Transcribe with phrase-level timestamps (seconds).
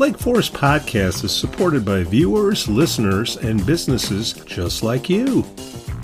[0.00, 5.44] Lake Forest podcast is supported by viewers, listeners, and businesses just like you.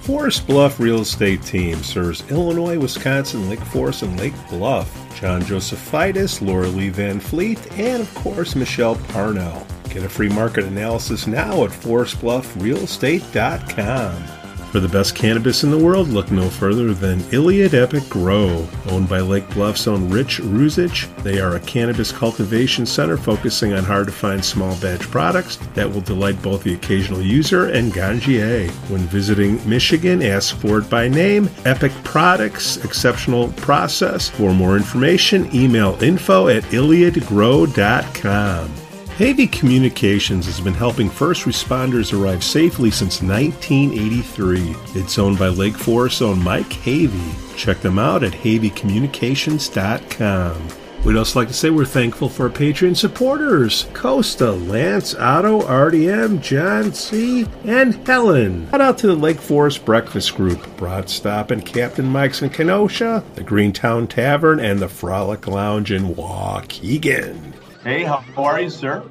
[0.00, 4.90] Forest Bluff Real Estate Team serves Illinois, Wisconsin, Lake Forest, and Lake Bluff.
[5.20, 9.66] John Josephitis, Laura Lee Van Fleet, and of course Michelle Parnell.
[9.90, 14.39] Get a free market analysis now at forestbluffrealestate.com.
[14.70, 18.68] For the best cannabis in the world, look no further than Iliad Epic Grow.
[18.88, 23.82] Owned by Lake Bluff's own Rich Ruzich, they are a cannabis cultivation center focusing on
[23.82, 28.70] hard to find small batch products that will delight both the occasional user and ganjier.
[28.88, 34.28] When visiting Michigan, ask for it by name Epic Products, exceptional process.
[34.28, 38.79] For more information, email info at iliadgrow.com.
[39.20, 44.74] Havey Communications has been helping first responders arrive safely since 1983.
[44.98, 47.54] It's owned by Lake Forest own Mike Havey.
[47.54, 50.68] Check them out at HaveyCommunications.com.
[51.04, 56.40] We'd also like to say we're thankful for our Patreon supporters Costa, Lance, Otto, RDM,
[56.40, 58.70] John C., and Helen.
[58.70, 63.22] Shout out to the Lake Forest Breakfast Group, Broad Stop and Captain Mike's in Kenosha,
[63.34, 67.52] the Greentown Tavern, and the Frolic Lounge in Waukegan.
[67.82, 69.02] Hey, how are you, sir?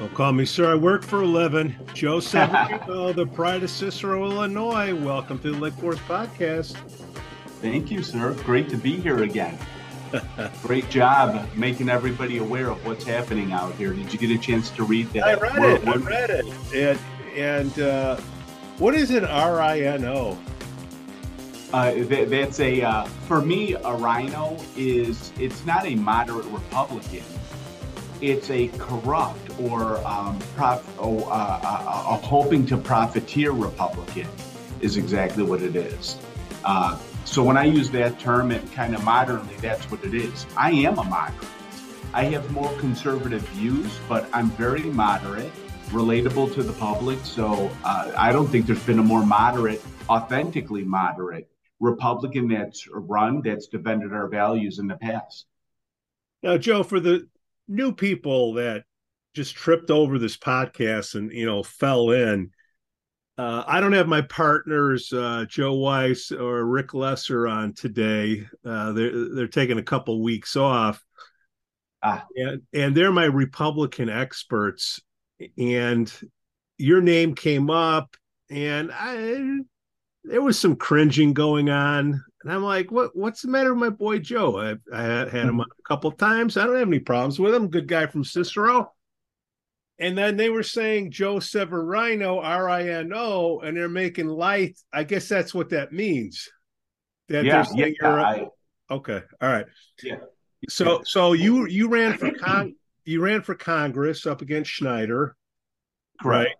[0.00, 0.72] Don't call me sir.
[0.72, 1.76] I work for a living.
[1.94, 4.92] Joe Severino, the pride of Cicero, Illinois.
[4.92, 6.74] Welcome to the Lake Forest Podcast.
[7.60, 8.34] Thank you, sir.
[8.42, 9.56] Great to be here again.
[10.62, 13.92] Great job making everybody aware of what's happening out here.
[13.92, 15.22] Did you get a chance to read that?
[15.22, 15.86] I read it.
[15.86, 16.46] I read it.
[16.74, 16.98] And,
[17.36, 18.16] and uh,
[18.78, 20.36] what is an RINO?
[21.72, 27.24] Uh, that, that's a uh, for me a rhino is it's not a moderate Republican
[28.20, 34.28] it's a corrupt or um, prof, oh, uh, uh, a hoping to profiteer Republican
[34.80, 36.18] is exactly what it is.
[36.64, 40.46] Uh, so when I use that term, it kind of modernly, that's what it is.
[40.56, 41.48] I am a moderate.
[42.12, 45.50] I have more conservative views, but I'm very moderate,
[45.88, 47.18] relatable to the public.
[47.24, 51.48] So uh, I don't think there's been a more moderate, authentically moderate
[51.80, 55.46] Republican that's run that's defended our values in the past.
[56.42, 57.26] Now, Joe, for the
[57.68, 58.84] new people that
[59.34, 62.50] just tripped over this podcast and you know fell in.
[63.36, 68.46] Uh, I don't have my partners uh, Joe Weiss or Rick Lesser on today.
[68.64, 71.04] Uh, they're they're taking a couple weeks off,
[72.02, 72.24] ah.
[72.36, 75.00] and and they're my Republican experts.
[75.58, 76.12] And
[76.78, 78.16] your name came up,
[78.50, 79.58] and I
[80.22, 82.22] there was some cringing going on.
[82.44, 84.60] And I'm like, what what's the matter with my boy Joe?
[84.60, 85.60] I, I had him hmm.
[85.60, 86.56] on a couple times.
[86.56, 87.68] I don't have any problems with him.
[87.68, 88.92] Good guy from Cicero.
[89.98, 94.78] And then they were saying Joe Severino, R I N O, and they're making light.
[94.92, 96.50] I guess that's what that means.
[97.28, 98.46] That yeah, yeah, I,
[98.90, 99.66] okay, all right.
[100.02, 100.16] Yeah.
[100.68, 102.74] So so you you ran for con
[103.06, 105.36] you ran for Congress up against Schneider,
[106.22, 106.54] right?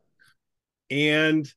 [0.90, 1.52] And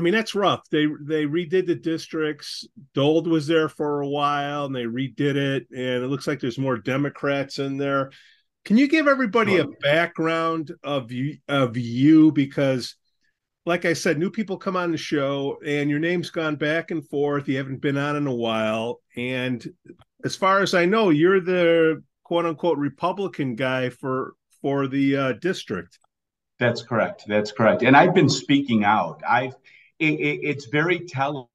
[0.00, 0.62] I mean, that's rough.
[0.70, 2.66] They they redid the districts.
[2.94, 6.56] Dold was there for a while, and they redid it, and it looks like there's
[6.56, 8.10] more Democrats in there.
[8.64, 12.96] Can you give everybody a background of you of you because,
[13.66, 17.06] like I said, new people come on the show, and your name's gone back and
[17.06, 17.46] forth.
[17.46, 19.62] You haven't been on in a while, and
[20.24, 24.32] as far as I know, you're the quote unquote Republican guy for
[24.62, 25.98] for the uh, district.
[26.58, 27.24] That's correct.
[27.28, 27.82] That's correct.
[27.82, 29.20] And I've been speaking out.
[29.28, 29.56] I've
[30.00, 31.46] it, it, it's very telling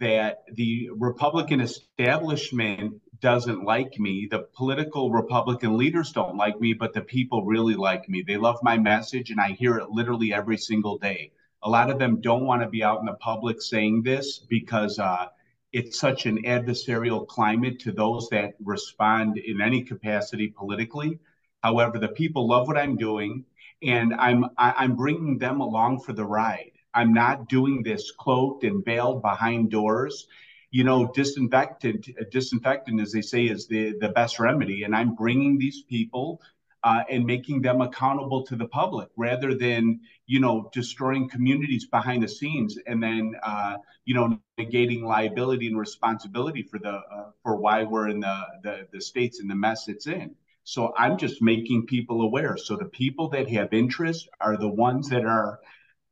[0.00, 4.26] that the Republican establishment doesn't like me.
[4.30, 8.22] The political Republican leaders don't like me, but the people really like me.
[8.26, 11.32] They love my message, and I hear it literally every single day.
[11.62, 14.98] A lot of them don't want to be out in the public saying this because
[14.98, 15.26] uh,
[15.72, 21.18] it's such an adversarial climate to those that respond in any capacity politically.
[21.62, 23.44] However, the people love what I'm doing,
[23.82, 26.72] and I'm I'm bringing them along for the ride.
[26.94, 30.26] I'm not doing this cloaked and veiled behind doors.
[30.70, 34.84] You know, disinfectant, disinfectant, as they say, is the, the best remedy.
[34.84, 36.40] And I'm bringing these people
[36.82, 42.22] uh, and making them accountable to the public rather than, you know, destroying communities behind
[42.22, 47.56] the scenes and then, uh, you know, negating liability and responsibility for the uh, for
[47.56, 50.34] why we're in the, the the states and the mess it's in.
[50.64, 52.56] So I'm just making people aware.
[52.56, 55.58] So the people that have interest are the ones that are,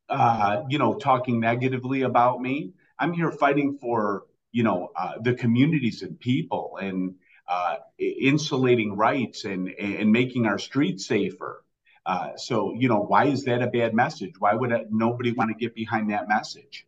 [0.08, 2.72] uh, you know, talking negatively about me.
[2.99, 7.14] I'm here fighting for, you know, uh, the communities and people and
[7.49, 11.64] uh, insulating rights and and making our streets safer.
[12.05, 14.34] Uh, so you know, why is that a bad message?
[14.38, 16.87] Why would nobody want to get behind that message?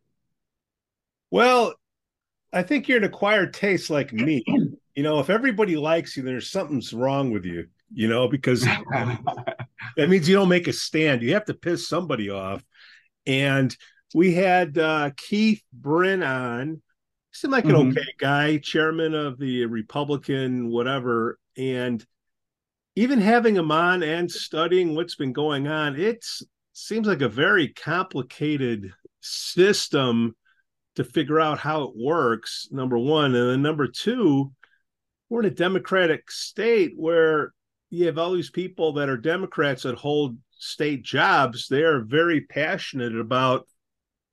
[1.30, 1.74] Well,
[2.52, 4.44] I think you're an acquired taste like me.
[4.94, 7.68] You know, if everybody likes you, there's something's wrong with you.
[7.92, 8.62] You know, because
[9.96, 11.22] that means you don't make a stand.
[11.22, 12.62] You have to piss somebody off.
[13.26, 13.74] And
[14.14, 16.82] we had uh, Keith Brin on.
[17.32, 17.90] Seemed like an mm-hmm.
[17.90, 21.38] okay guy, chairman of the Republican, whatever.
[21.56, 22.04] And
[22.96, 26.24] even having him on and studying what's been going on, it
[26.72, 30.34] seems like a very complicated system
[30.96, 32.66] to figure out how it works.
[32.72, 34.52] Number one, and then number two,
[35.28, 37.52] we're in a democratic state where
[37.90, 41.66] you have all these people that are Democrats that hold state jobs.
[41.68, 43.66] They are very passionate about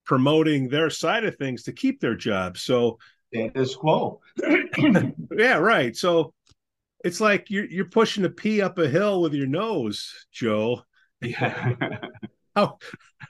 [0.06, 2.62] promoting their side of things to keep their jobs.
[2.62, 3.00] So
[3.34, 4.22] status quo.
[5.38, 5.96] yeah, right.
[5.96, 6.34] So
[7.04, 10.84] it's like you're you're pushing a pee up a hill with your nose, Joe.
[11.22, 11.74] Yeah.
[12.56, 12.78] how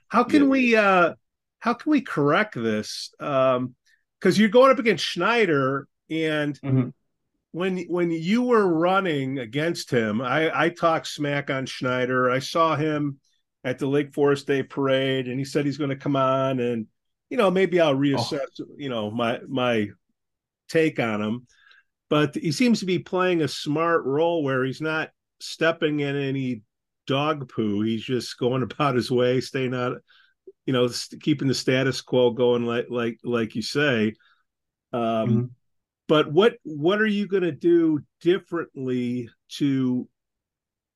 [0.08, 0.50] how can yeah.
[0.50, 1.14] we uh
[1.60, 3.14] how can we correct this?
[3.20, 3.76] Um
[4.20, 6.90] because you're going up against Schneider and mm-hmm.
[7.52, 12.30] When when you were running against him, I I talked smack on Schneider.
[12.30, 13.20] I saw him
[13.64, 16.88] at the Lake Forest Day parade and he said he's going to come on and
[17.30, 18.66] you know maybe I'll reassess oh.
[18.78, 19.90] you know my my
[20.70, 21.48] take on him
[22.10, 25.10] but he seems to be playing a smart role where he's not
[25.40, 26.62] stepping in any
[27.06, 27.82] dog poo.
[27.82, 29.98] He's just going about his way, staying out,
[30.66, 30.90] you know,
[31.22, 34.14] keeping the status quo going, like like like you say.
[34.94, 35.46] Um, mm-hmm.
[36.08, 40.08] But what what are you going to do differently to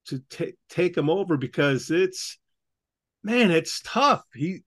[0.08, 1.38] to take take him over?
[1.38, 2.38] Because it's
[3.24, 4.24] man, it's tough.
[4.34, 4.64] He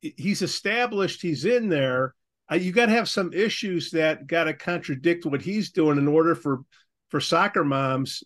[0.00, 1.22] he's established.
[1.22, 2.14] He's in there
[2.50, 6.08] uh, you got to have some issues that got to contradict what he's doing in
[6.08, 6.62] order for
[7.08, 8.22] for soccer moms.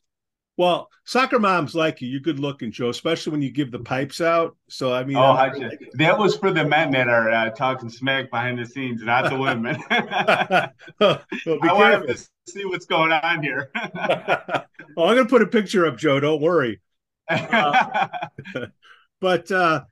[0.61, 2.09] Well, soccer moms like you.
[2.09, 4.59] You're good looking, Joe, especially when you give the pipes out.
[4.69, 7.89] So I mean, oh, I like that was for the men that are uh, talking
[7.89, 9.83] smack behind the scenes, not the women.
[11.01, 11.23] well,
[11.63, 13.71] I want to see what's going on here.
[13.95, 14.67] well,
[14.99, 16.21] I'm going to put a picture up, Joe.
[16.21, 16.83] Don't worry.
[17.27, 18.09] Uh,
[19.19, 19.85] but uh,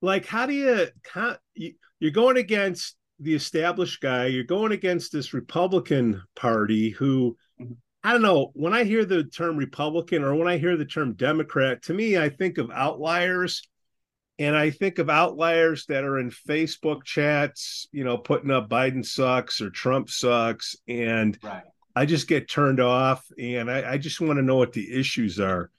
[0.00, 0.86] like, how do you?
[1.12, 4.28] How, you you're going against the established guy.
[4.28, 7.74] You're going against this Republican Party who, mm-hmm.
[8.02, 11.12] I don't know, when I hear the term Republican or when I hear the term
[11.14, 13.62] Democrat, to me, I think of outliers.
[14.38, 19.04] And I think of outliers that are in Facebook chats, you know, putting up Biden
[19.04, 20.76] sucks or Trump sucks.
[20.88, 21.62] And right.
[21.94, 23.22] I just get turned off.
[23.38, 25.70] And I, I just want to know what the issues are.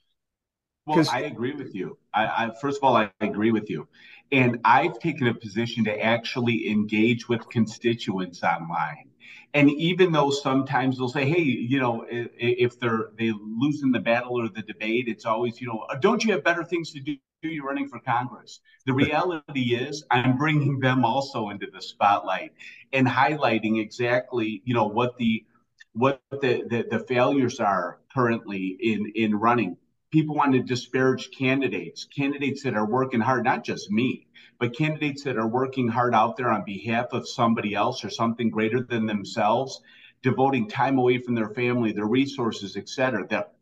[0.86, 1.98] Well, I agree with you.
[2.14, 3.88] I, I, first of all, I agree with you.
[4.30, 9.10] And I've taken a position to actually engage with constituents online.
[9.54, 14.00] And even though sometimes they'll say, "Hey, you know, if they're they lose in the
[14.00, 17.00] battle or the debate, it's always, you know, uh, don't you have better things to
[17.00, 17.16] do?
[17.42, 22.52] You're running for Congress." The reality is, I'm bringing them also into the spotlight
[22.92, 25.44] and highlighting exactly, you know, what the
[25.92, 29.76] what the, the, the failures are currently in in running
[30.12, 34.26] people want to disparage candidates, candidates that are working hard, not just me,
[34.62, 38.48] but candidates that are working hard out there on behalf of somebody else or something
[38.48, 39.80] greater than themselves,
[40.22, 43.54] devoting time away from their family, their resources, et cetera, that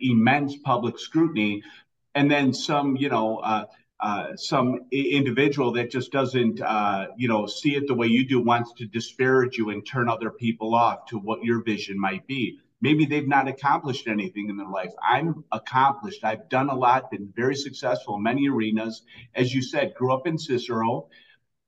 [0.00, 1.62] immense public scrutiny.
[2.14, 3.66] And then some, you know, uh,
[4.00, 8.40] uh, some individual that just doesn't, uh, you know, see it the way you do,
[8.40, 12.58] wants to disparage you and turn other people off to what your vision might be
[12.82, 14.92] maybe they've not accomplished anything in their life.
[15.02, 16.24] I'm accomplished.
[16.24, 19.02] I've done a lot, been very successful in many arenas.
[19.34, 21.08] As you said, grew up in Cicero,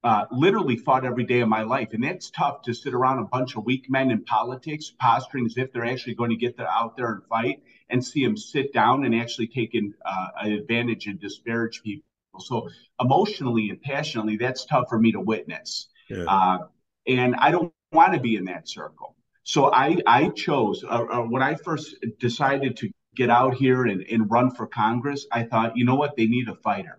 [0.02, 1.90] uh, literally fought every day of my life.
[1.92, 5.56] And it's tough to sit around a bunch of weak men in politics, posturing as
[5.56, 9.04] if they're actually going to get out there and fight, and see them sit down
[9.04, 12.04] and actually take an, uh, advantage and disparage people.
[12.40, 12.68] So
[13.00, 15.88] emotionally and passionately, that's tough for me to witness.
[16.10, 16.24] Yeah.
[16.24, 16.58] Uh,
[17.06, 19.13] and I don't want to be in that circle.
[19.44, 24.02] So I, I chose, uh, uh, when I first decided to get out here and,
[24.02, 26.98] and run for Congress, I thought, you know what, they need a fighter.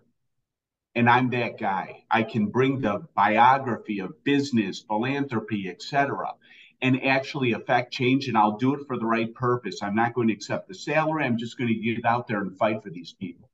[0.94, 2.04] And I'm that guy.
[2.10, 6.34] I can bring the biography of business, philanthropy, etc.,
[6.80, 8.28] and actually affect change.
[8.28, 9.82] And I'll do it for the right purpose.
[9.82, 11.24] I'm not going to accept the salary.
[11.24, 13.50] I'm just going to get out there and fight for these people.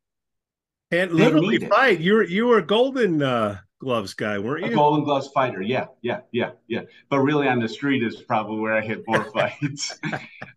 [0.90, 2.00] And literally fight.
[2.00, 4.70] You're you were golden uh, Gloves guy, weren't you?
[4.70, 5.60] A Golden Gloves fighter.
[5.60, 6.82] Yeah, yeah, yeah, yeah.
[7.08, 9.98] But really, on the street is probably where I hit more fights.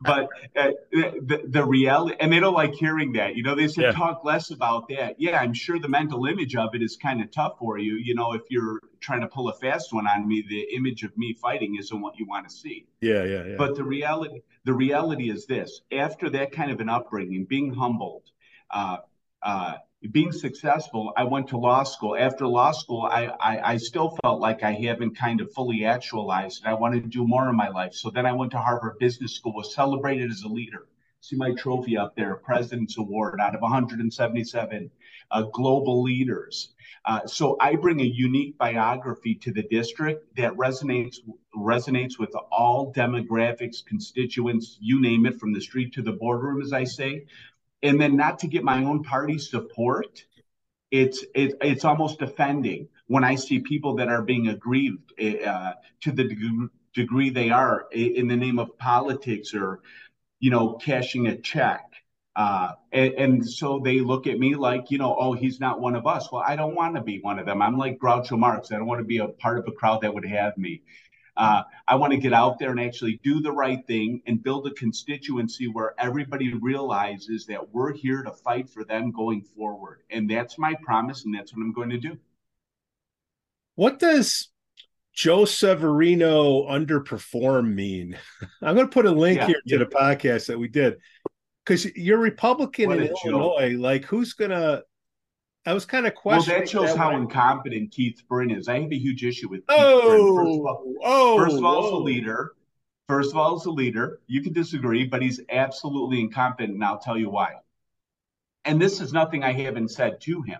[0.01, 3.35] but uh, the, the reality, and they don't like hearing that.
[3.35, 3.91] You know, they said yeah.
[3.93, 5.15] talk less about that.
[5.17, 7.95] Yeah, I'm sure the mental image of it is kind of tough for you.
[7.95, 11.17] You know, if you're trying to pull a fast one on me, the image of
[11.17, 12.85] me fighting isn't what you want to see.
[13.01, 13.55] Yeah, yeah, yeah.
[13.57, 18.29] But the reality, the reality is this: after that kind of an upbringing, being humbled.
[18.69, 18.97] Uh,
[19.41, 19.75] uh,
[20.11, 22.15] being successful, I went to law school.
[22.17, 26.63] After law school, I, I, I, still felt like I haven't kind of fully actualized
[26.63, 27.93] and I wanted to do more in my life.
[27.93, 30.87] So then I went to Harvard Business School, was celebrated as a leader.
[31.21, 34.91] See my trophy up there, President's Award out of 177
[35.31, 36.69] uh, global leaders.
[37.03, 41.17] Uh, so I bring a unique biography to the district that resonates
[41.55, 46.73] resonates with all demographics, constituents, you name it, from the street to the boardroom, as
[46.73, 47.25] I say
[47.83, 50.23] and then not to get my own party support
[50.91, 56.11] it's it, it's almost offending when i see people that are being aggrieved uh, to
[56.11, 59.81] the deg- degree they are in the name of politics or
[60.39, 61.83] you know cashing a check
[62.35, 65.95] uh, and, and, so they look at me like, you know, oh, he's not one
[65.95, 66.29] of us.
[66.29, 67.61] Well, I don't want to be one of them.
[67.61, 68.71] I'm like Groucho Marx.
[68.71, 70.81] I don't want to be a part of a crowd that would have me.
[71.37, 74.67] Uh, I want to get out there and actually do the right thing and build
[74.67, 80.01] a constituency where everybody realizes that we're here to fight for them going forward.
[80.09, 82.17] And that's my promise, and that's what I'm going to do.
[83.75, 84.47] What does
[85.13, 88.17] Joe Severino underperform mean?
[88.61, 90.97] I'm going to put a link yeah, here to the podcast that we did
[91.65, 93.71] because you're Republican what in Illinois.
[93.71, 93.81] Joke.
[93.81, 94.83] Like, who's going to
[95.65, 96.59] I was kind of questioning.
[96.59, 97.17] Well, that shows that how way.
[97.17, 98.67] incompetent Keith Brin is.
[98.67, 101.85] I have a huge issue with Keith oh, First of all, oh, first of all,
[101.87, 102.53] as a leader.
[103.07, 106.99] First of all, as a leader, you can disagree, but he's absolutely incompetent, and I'll
[106.99, 107.53] tell you why.
[108.63, 110.59] And this is nothing I haven't said to him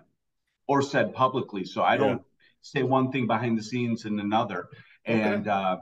[0.68, 2.22] or said publicly, so I don't
[2.62, 4.68] say one thing behind the scenes and another.
[5.08, 5.20] Okay.
[5.20, 5.78] And uh,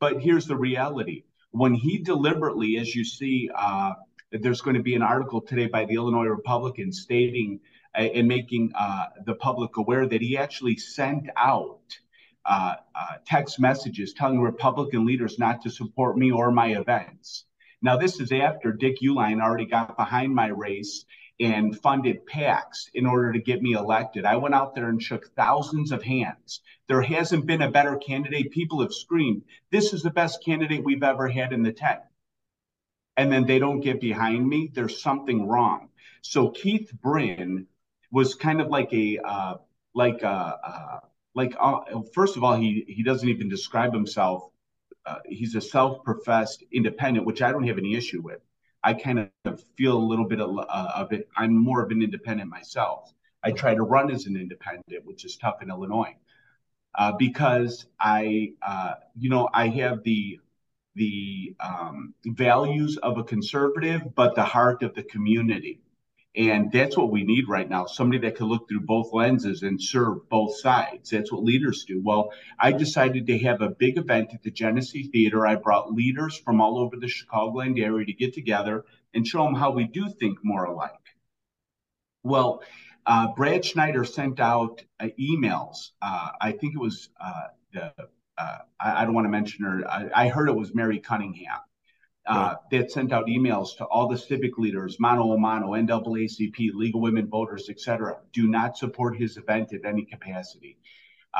[0.00, 3.92] but here's the reality: when he deliberately, as you see, uh,
[4.32, 7.60] there's going to be an article today by the Illinois Republican stating
[7.96, 11.80] and making uh, the public aware that he actually sent out
[12.44, 17.44] uh, uh, text messages telling Republican leaders not to support me or my events.
[17.82, 21.04] Now, this is after Dick Uihlein already got behind my race
[21.38, 24.24] and funded PACs in order to get me elected.
[24.24, 26.60] I went out there and shook thousands of hands.
[26.88, 28.52] There hasn't been a better candidate.
[28.52, 32.00] People have screamed, This is the best candidate we've ever had in the tent.
[33.16, 34.70] And then they don't get behind me.
[34.72, 35.88] There's something wrong.
[36.22, 37.66] So Keith Brin
[38.10, 39.54] was kind of like a uh,
[39.94, 41.00] like a, uh, uh,
[41.34, 41.80] like uh,
[42.14, 44.50] first of all he he doesn't even describe himself.
[45.04, 48.40] Uh, he's a self-professed independent, which I don't have any issue with.
[48.82, 51.28] I kind of feel a little bit of, uh, of it.
[51.36, 53.12] I'm more of an independent myself.
[53.42, 56.16] I try to run as an independent, which is tough in Illinois,
[57.18, 60.40] because I, uh, you know, I have the
[60.96, 65.82] the um, values of a conservative, but the heart of the community.
[66.36, 69.80] And that's what we need right now somebody that can look through both lenses and
[69.80, 71.08] serve both sides.
[71.10, 72.02] That's what leaders do.
[72.04, 75.46] Well, I decided to have a big event at the Genesee Theater.
[75.46, 79.54] I brought leaders from all over the Chicagoland area to get together and show them
[79.54, 80.92] how we do think more alike.
[82.22, 82.62] Well,
[83.06, 85.92] uh, Brad Schneider sent out uh, emails.
[86.02, 87.92] Uh, I think it was uh, the,
[88.36, 89.88] uh, I, I, don't want to mention her.
[89.88, 91.60] I, I heard it was Mary Cunningham
[92.26, 97.00] uh, they sent out emails to all the civic leaders, Mano a mano, NAACP, of
[97.00, 98.18] Women Voters, etc.
[98.32, 100.78] Do not support his event at any capacity.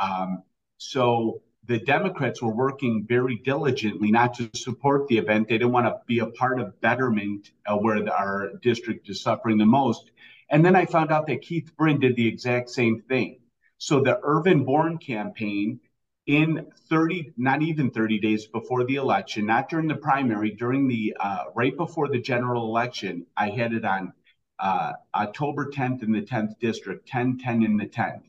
[0.01, 0.43] Um,
[0.77, 5.49] so the Democrats were working very diligently not to support the event.
[5.49, 9.21] They didn't want to be a part of betterment uh, where the, our district is
[9.21, 10.11] suffering the most.
[10.49, 13.39] And then I found out that Keith Brin did the exact same thing.
[13.77, 15.81] So the Irvin Bourne campaign
[16.27, 21.15] in 30, not even 30 days before the election, not during the primary, during the
[21.19, 24.13] uh, right before the general election, I had it on
[24.59, 28.23] uh, October 10th in the 10th district, 10 10 in the 10th.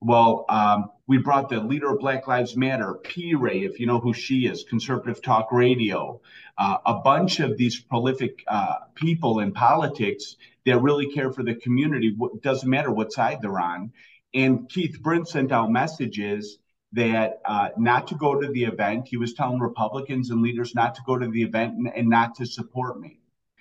[0.00, 3.34] Well, um, we brought the leader of Black Lives Matter, P.
[3.34, 6.20] Ray, if you know who she is, Conservative Talk Radio,
[6.58, 11.54] uh, a bunch of these prolific uh, people in politics that really care for the
[11.54, 12.14] community.
[12.20, 13.92] It doesn't matter what side they're on.
[14.34, 16.58] And Keith Brin sent out messages
[16.96, 19.06] that uh, not to go to the event.
[19.06, 22.34] He was telling Republicans and leaders not to go to the event and, and not
[22.36, 23.18] to support me.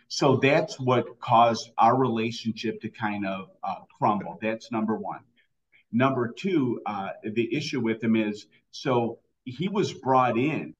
[0.07, 4.39] So that's what caused our relationship to kind of uh, crumble.
[4.41, 5.19] That's number one.
[5.91, 10.73] Number two, uh, the issue with him is so he was brought in.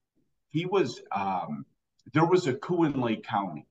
[0.52, 1.66] He was um,
[2.14, 3.66] there was a coup in Lake County.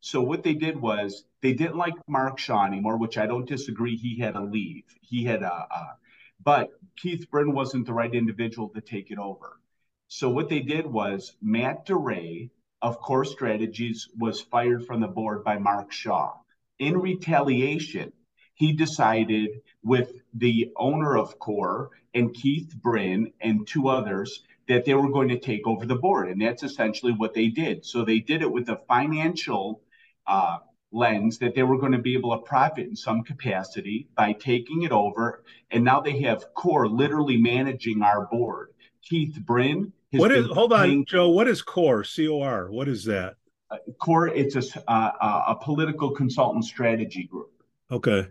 [0.00, 3.96] So what they did was they didn't like Mark Shaw anymore, which I don't disagree.
[3.96, 4.84] He had to leave.
[5.00, 5.96] He had a, a
[6.44, 9.60] but Keith Brin wasn't the right individual to take it over.
[10.08, 12.50] So what they did was Matt DeRay
[12.80, 16.34] of Core Strategies was fired from the board by Mark Shaw.
[16.78, 18.12] In retaliation,
[18.54, 19.50] he decided
[19.82, 25.28] with the owner of Core and Keith Brin and two others that they were going
[25.28, 26.28] to take over the board.
[26.28, 27.84] And that's essentially what they did.
[27.84, 29.82] So they did it with a financial
[30.26, 30.58] uh,
[30.92, 34.82] lens that they were going to be able to profit in some capacity by taking
[34.82, 35.42] it over.
[35.70, 38.70] And now they have Core literally managing our board.
[39.02, 39.92] Keith Brin.
[40.12, 42.70] What is, hold on, Joe, what is Core, C O R?
[42.70, 43.34] What is that?
[43.70, 47.50] Uh, Core, it's a, uh, a political consultant strategy group.
[47.90, 48.28] Okay.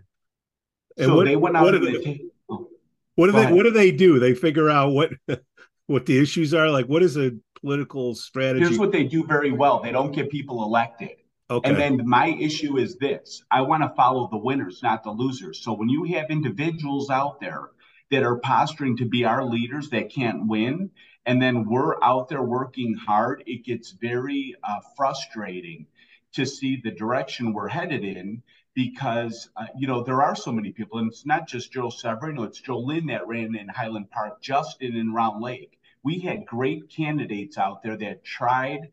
[0.96, 1.64] And so what, they went out.
[1.64, 2.68] What, do they, oh,
[3.14, 3.52] what do they?
[3.52, 4.18] What do they do?
[4.18, 5.10] They figure out what
[5.86, 6.70] what the issues are.
[6.70, 8.64] Like, what is a political strategy?
[8.64, 9.80] Here's what they do very well.
[9.80, 11.10] They don't get people elected.
[11.48, 11.68] Okay.
[11.68, 15.60] And then my issue is this: I want to follow the winners, not the losers.
[15.62, 17.70] So when you have individuals out there
[18.10, 20.90] that are posturing to be our leaders that can't win,
[21.24, 25.86] and then we're out there working hard, it gets very uh, frustrating
[26.32, 28.42] to see the direction we're headed in
[28.74, 32.42] because uh, you know there are so many people, and it's not just Joe Severino,
[32.42, 35.78] it's Joe Lynn that ran in Highland Park, Justin in Round Lake.
[36.02, 38.90] We had great candidates out there that tried,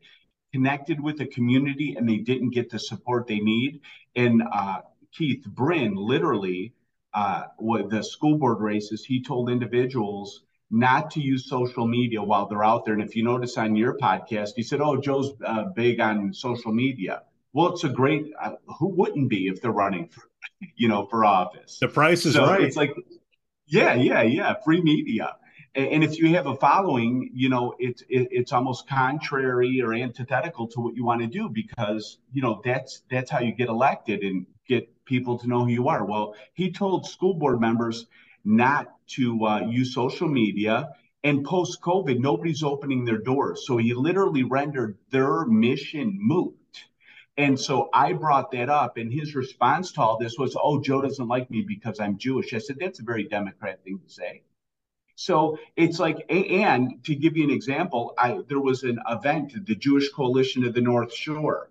[0.54, 3.72] connected with the community, and they didn't get the support they need.
[4.14, 4.78] And uh,
[5.16, 6.60] Keith Brin, literally,
[7.12, 10.28] uh, with the school board races, he told individuals
[10.70, 12.94] not to use social media while they're out there.
[12.94, 16.72] And if you notice on your podcast, he said, "Oh, Joe's uh, big on social
[16.72, 18.22] media." Well, it's a great.
[18.40, 20.22] Uh, who wouldn't be if they're running, for,
[20.76, 21.78] you know, for office?
[21.80, 22.62] The price is so right.
[22.62, 22.94] It's like,
[23.66, 25.36] yeah, yeah, yeah, free media.
[25.76, 30.68] And, if you have a following, you know, it's it, it's almost contrary or antithetical
[30.68, 34.22] to what you want to do because you know that's that's how you get elected
[34.22, 36.04] and get people to know who you are.
[36.04, 38.06] Well, he told school board members
[38.44, 40.90] not to uh, use social media.
[41.24, 43.66] And post COVID, nobody's opening their doors.
[43.66, 46.54] So he literally rendered their mission moot
[47.36, 51.02] and so I brought that up, and his response to all this was, Oh, Joe
[51.02, 52.54] doesn't like me because I'm Jewish.
[52.54, 54.42] I said, That's a very Democrat thing to say.
[55.16, 59.74] So it's like, and to give you an example, I, there was an event, the
[59.74, 61.70] Jewish Coalition of the North Shore,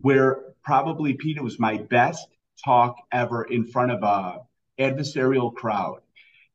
[0.00, 2.26] where probably Peter was my best
[2.64, 4.40] talk ever in front of a
[4.80, 6.00] adversarial crowd.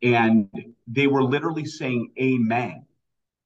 [0.01, 0.49] And
[0.87, 2.85] they were literally saying amen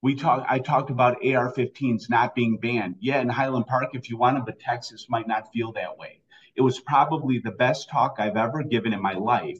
[0.06, 2.94] we talk I talked about AR-15s not being banned.
[3.00, 6.20] Yeah, in Highland Park, if you want them, but Texas might not feel that way.
[6.54, 9.58] It was probably the best talk I've ever given in my life.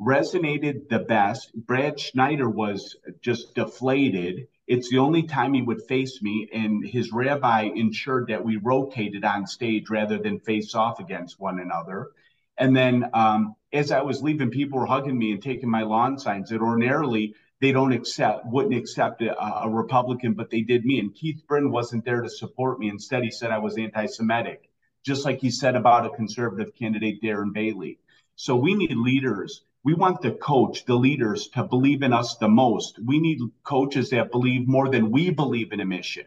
[0.00, 1.52] Resonated the best.
[1.54, 4.46] Brad Schneider was just deflated.
[4.66, 9.24] It's the only time he would face me, and his rabbi ensured that we rotated
[9.24, 12.10] on stage rather than face off against one another.
[12.58, 16.18] And then um, as I was leaving, people were hugging me and taking my lawn
[16.18, 21.00] signs that ordinarily they don't accept wouldn't accept a, a, Republican, but they did me.
[21.00, 22.88] And Keith Brin wasn't there to support me.
[22.88, 24.68] Instead, he said I was anti-Semitic,
[25.04, 27.98] just like he said about a conservative candidate, Darren Bailey.
[28.36, 29.62] So we need leaders.
[29.88, 32.98] We want the coach, the leaders, to believe in us the most.
[32.98, 36.26] We need coaches that believe more than we believe in a mission.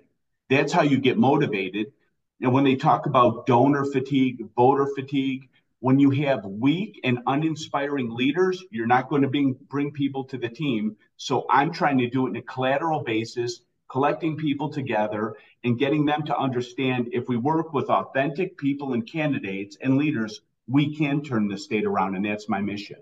[0.49, 1.93] That's how you get motivated.
[2.41, 5.47] And when they talk about donor fatigue, voter fatigue,
[5.79, 10.39] when you have weak and uninspiring leaders, you're not going to bring, bring people to
[10.39, 10.95] the team.
[11.17, 16.07] So I'm trying to do it in a collateral basis, collecting people together and getting
[16.07, 21.21] them to understand if we work with authentic people and candidates and leaders, we can
[21.21, 22.15] turn the state around.
[22.15, 22.97] And that's my mission.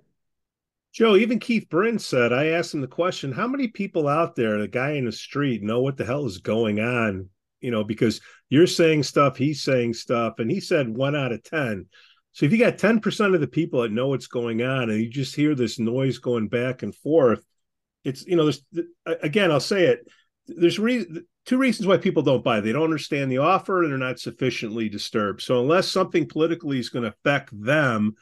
[0.93, 4.59] Joe, even Keith Brin said, I asked him the question, how many people out there,
[4.59, 7.29] the guy in the street, know what the hell is going on?
[7.61, 11.43] You know, because you're saying stuff, he's saying stuff, and he said one out of
[11.43, 11.85] 10
[12.31, 15.09] so if you got 10% of the people that know what's going on and you
[15.09, 17.43] just hear this noise going back and forth,
[18.03, 18.63] it's, you know, there's,
[19.21, 20.07] again, I'll say it,
[20.47, 21.05] there's re-
[21.45, 22.59] two reasons why people don't buy.
[22.59, 25.41] They don't understand the offer and they're not sufficiently disturbed.
[25.41, 28.15] So unless something politically is going to affect them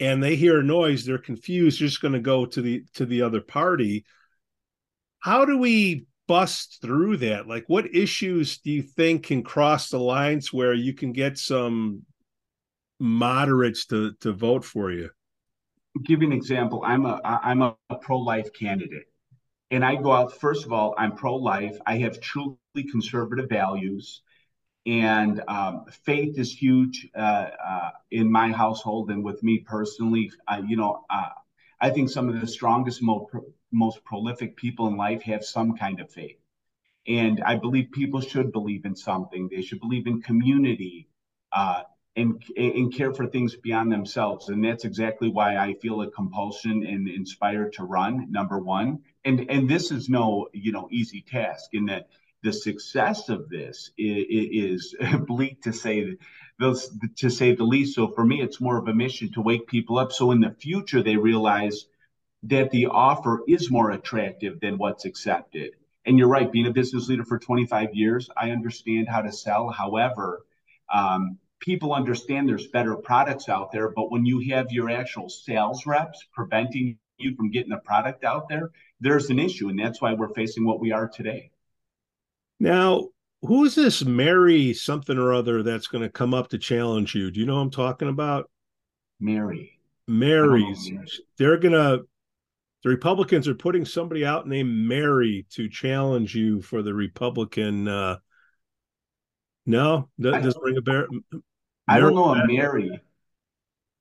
[0.00, 3.06] and they hear a noise, they're confused, they're just going to go to the, to
[3.06, 4.04] the other party.
[5.20, 7.46] How do we bust through that?
[7.46, 12.02] Like what issues do you think can cross the lines where you can get some
[12.98, 15.10] moderates to to vote for you?
[16.04, 16.82] Give you an example.
[16.84, 19.06] I'm a I'm a, a pro life candidate,
[19.70, 20.38] and I go out.
[20.38, 21.76] First of all, I'm pro life.
[21.86, 22.56] I have truly
[22.90, 24.22] conservative values,
[24.86, 27.18] and um, faith is huge uh,
[27.68, 30.30] uh, in my household and with me personally.
[30.64, 31.30] You know, uh,
[31.80, 33.34] I think some of the strongest, most
[33.72, 36.38] most prolific people in life have some kind of faith.
[37.08, 39.48] And I believe people should believe in something.
[39.48, 41.08] They should believe in community.
[41.52, 41.82] Uh,
[42.16, 46.84] and and care for things beyond themselves and that's exactly why i feel a compulsion
[46.86, 51.74] and inspired to run number one and and this is no you know easy task
[51.74, 52.08] in that
[52.46, 56.16] the success of this is, is bleak to say
[57.16, 59.98] to say the least so for me it's more of a mission to wake people
[59.98, 61.86] up so in the future they realize
[62.44, 65.72] that the offer is more attractive than what's accepted
[66.06, 69.68] and you're right being a business leader for 25 years i understand how to sell
[69.68, 70.44] however
[70.94, 75.86] um, people understand there's better products out there, but when you have your actual sales
[75.86, 79.68] reps preventing you from getting the product out there, there's an issue.
[79.68, 81.50] And that's why we're facing what we are today.
[82.58, 83.08] Now,
[83.42, 87.30] who's this Mary something or other that's going to come up to challenge you?
[87.30, 88.50] Do you know I'm talking about?
[89.20, 89.78] Mary.
[90.08, 90.90] Mary's.
[91.38, 92.06] They're going to,
[92.82, 97.88] the Republicans are putting somebody out named Mary to challenge you for the Republican.
[97.88, 98.16] Uh,
[99.66, 101.06] no, does, does ring a bell?
[101.88, 103.00] I don't know a Mary.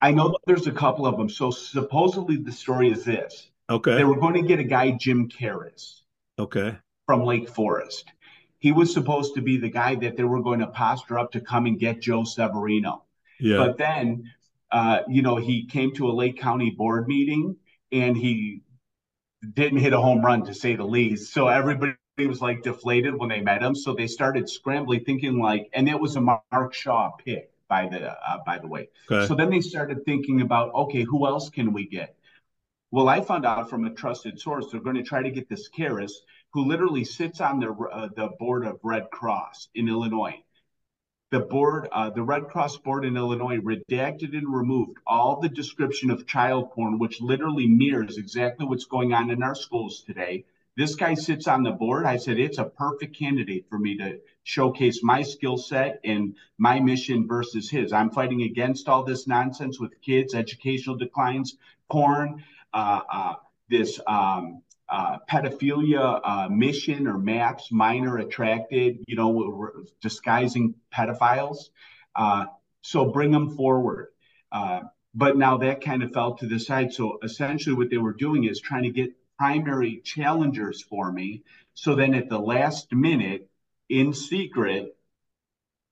[0.02, 1.30] I know there's a couple of them.
[1.30, 3.50] So supposedly the story is this.
[3.70, 3.96] Okay.
[3.96, 6.02] They were going to get a guy, Jim Karras.
[6.38, 6.78] Okay.
[7.08, 8.12] From Lake Forest.
[8.60, 11.42] He was supposed to be the guy that they were going to posture up to
[11.42, 13.04] come and get Joe Severino.
[13.40, 13.58] Yeah.
[13.58, 14.32] But then,
[14.72, 17.58] uh, you know, he came to a Lake County board meeting
[17.92, 18.62] and he
[19.54, 21.34] didn't hit a home run to say the least.
[21.34, 23.76] So everybody was like deflated when they met him.
[23.76, 28.12] So they started scrambling, thinking like, and it was a Mark Shaw pick by the
[28.12, 28.90] uh, by the way.
[29.12, 29.28] Okay.
[29.28, 32.16] So then they started thinking about, okay, who else can we get?
[32.92, 35.70] Well, I found out from a trusted source they're going to try to get this
[35.70, 36.12] Karras,
[36.56, 40.42] who literally sits on the uh, the board of Red Cross in Illinois.
[41.32, 46.10] The board, uh, the Red Cross board in Illinois, redacted and removed all the description
[46.12, 50.46] of child porn, which literally mirrors exactly what's going on in our schools today.
[50.78, 52.06] This guy sits on the board.
[52.06, 56.80] I said it's a perfect candidate for me to showcase my skill set and my
[56.80, 57.92] mission versus his.
[57.92, 61.58] I'm fighting against all this nonsense with kids, educational declines,
[61.92, 63.34] porn, uh, uh,
[63.70, 69.72] this um, uh, pedophilia uh, mission or maps, minor attracted, you know,
[70.02, 71.70] disguising pedophiles.
[72.16, 72.46] Uh,
[72.82, 74.10] so bring them forward.
[74.52, 74.82] Uh,
[75.14, 76.94] but now that kind of fell to the side.
[76.94, 81.44] So essentially, what they were doing is trying to get primary challengers for me.
[81.74, 83.50] So then at the last minute,
[83.90, 84.96] in secret,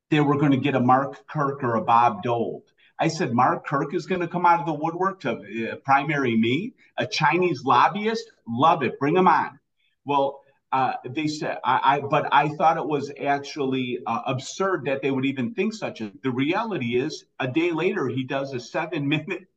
[0.09, 2.63] they were going to get a Mark Kirk or a Bob Dold.
[3.03, 6.37] I said, Mark Kirk is going to come out of the woodwork to uh, primary
[6.37, 8.31] me, a Chinese lobbyist.
[8.47, 8.97] Love it.
[8.97, 9.59] Bring him on.
[10.05, 10.39] Well,
[10.71, 15.11] uh, they said, I, I, but I thought it was actually uh, absurd that they
[15.11, 16.13] would even think such a.
[16.23, 19.47] The reality is, a day later, he does a seven minute,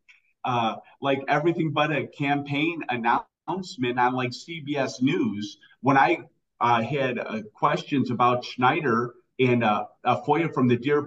[0.45, 5.59] uh, like everything but a campaign announcement on like CBS News.
[5.83, 6.19] When I
[6.61, 11.07] uh, had uh, questions about Schneider and a FOIA from the Deer,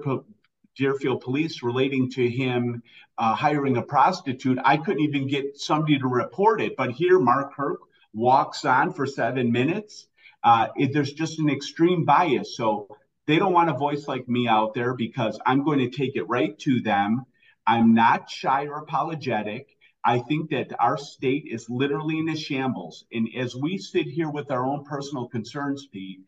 [0.76, 2.84] Deerfield Police relating to him
[3.18, 4.58] uh, hiring a prostitute.
[4.64, 6.76] I couldn't even get somebody to report it.
[6.78, 7.80] But here, Mark Kirk
[8.14, 10.08] walks on for seven minutes.
[10.44, 12.56] Uh, it, there's just an extreme bias.
[12.56, 12.88] So
[13.28, 16.28] they don't want a voice like me out there because I'm going to take it
[16.30, 17.26] right to them.
[17.68, 19.76] I'm not shy or apologetic.
[20.04, 23.06] I think that our state is literally in a shambles.
[23.12, 26.22] And as we sit here with our own personal concerns, Pete,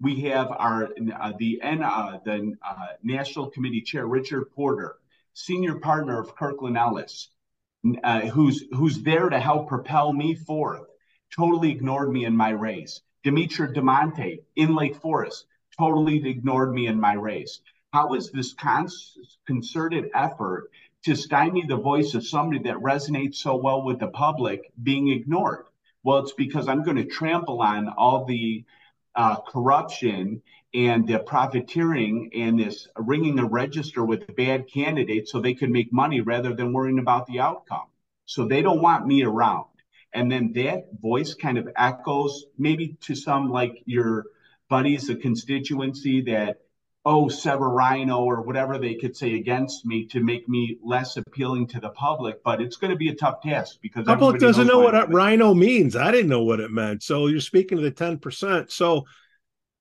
[0.00, 4.96] we have our uh, the uh, the uh, National Committee Chair Richard Porter,
[5.32, 7.28] senior partner of Kirkland Ellis,
[8.02, 10.82] uh, who's who's there to help propel me forth.
[11.34, 13.00] Totally ignored me in my race.
[13.22, 15.46] Dimitri Demonte in Lake Forest
[15.78, 17.60] totally ignored me in my race.
[17.92, 18.54] How is this
[19.46, 20.70] concerted effort
[21.04, 25.66] to stymie the voice of somebody that resonates so well with the public being ignored?
[26.02, 28.64] Well, it's because I'm going to trample on all the
[29.16, 30.42] uh, corruption
[30.74, 35.92] and the profiteering and this ringing the register with bad candidates so they could make
[35.92, 37.86] money rather than worrying about the outcome.
[38.26, 39.66] So they don't want me around.
[40.12, 44.26] And then that voice kind of echoes maybe to some like your
[44.68, 46.58] buddies, a constituency that
[47.06, 51.66] oh, sever rhino or whatever they could say against me to make me less appealing
[51.68, 52.42] to the public.
[52.42, 55.54] But it's going to be a tough task because the public doesn't know what rhino
[55.54, 55.96] means.
[55.96, 57.02] I didn't know what it meant.
[57.02, 58.70] So you're speaking to the 10%.
[58.70, 59.04] So,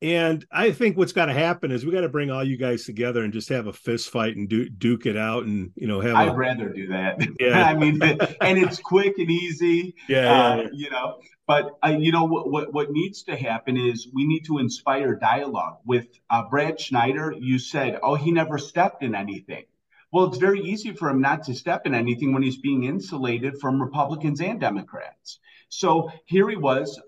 [0.03, 2.83] and I think what's got to happen is we got to bring all you guys
[2.83, 6.01] together and just have a fist fight and do, duke it out and you know
[6.01, 6.15] have.
[6.15, 7.25] I'd a, rather do that.
[7.39, 9.95] Yeah, I mean, and it's quick and easy.
[10.09, 10.67] Yeah, uh, yeah.
[10.73, 11.19] you know.
[11.47, 15.15] But uh, you know what, what, what needs to happen is we need to inspire
[15.15, 17.33] dialogue with uh, Brad Schneider.
[17.37, 19.65] You said, oh, he never stepped in anything.
[20.11, 23.59] Well, it's very easy for him not to step in anything when he's being insulated
[23.59, 25.39] from Republicans and Democrats.
[25.69, 27.01] So here he was.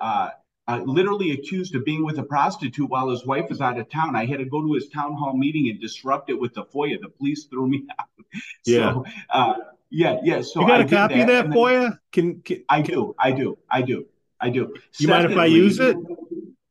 [0.68, 4.16] Uh, literally accused of being with a prostitute while his wife was out of town.
[4.16, 7.00] I had to go to his town hall meeting and disrupt it with the FOIA.
[7.00, 8.08] The police threw me out.
[8.66, 8.94] Yeah.
[8.94, 9.54] So, uh,
[9.92, 10.42] yeah, yeah.
[10.42, 12.00] So you got I a copy of that FOIA?
[12.12, 13.16] Can, can I do?
[13.20, 13.58] I do.
[13.70, 14.08] I do.
[14.40, 14.74] I do.
[14.98, 15.98] You mind if I use it?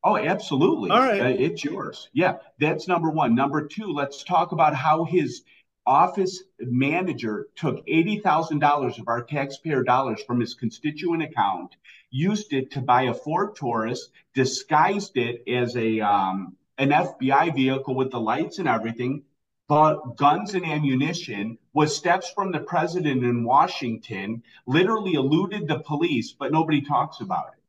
[0.02, 0.90] Oh, absolutely.
[0.90, 1.20] All right.
[1.20, 2.10] Uh, it's yours.
[2.12, 3.34] Yeah, that's number one.
[3.34, 5.42] Number two, let's talk about how his
[5.86, 11.74] office manager took $80,000 of our taxpayer dollars from his constituent account,
[12.14, 17.94] used it to buy a Ford Taurus, disguised it as a um, an FBI vehicle
[17.94, 19.24] with the lights and everything,
[19.68, 26.32] bought guns and ammunition, was steps from the president in Washington, literally eluded the police,
[26.32, 27.60] but nobody talks about it.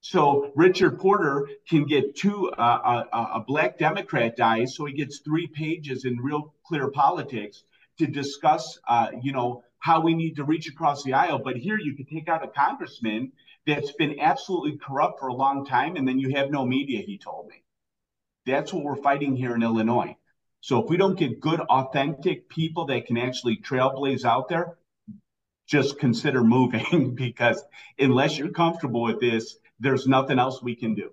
[0.00, 5.18] So Richard Porter can get two uh, a, a, black Democrat dies, so he gets
[5.18, 7.64] three pages in real clear politics
[7.98, 11.38] to discuss, uh, you know, how we need to reach across the aisle.
[11.38, 13.32] But here you can take out a congressman
[13.66, 17.00] that's been absolutely corrupt for a long time, and then you have no media.
[17.00, 17.62] He told me.
[18.46, 20.16] That's what we're fighting here in Illinois.
[20.60, 24.78] So if we don't get good, authentic people that can actually trailblaze out there,
[25.66, 27.62] just consider moving because
[27.98, 31.10] unless you're comfortable with this, there's nothing else we can do.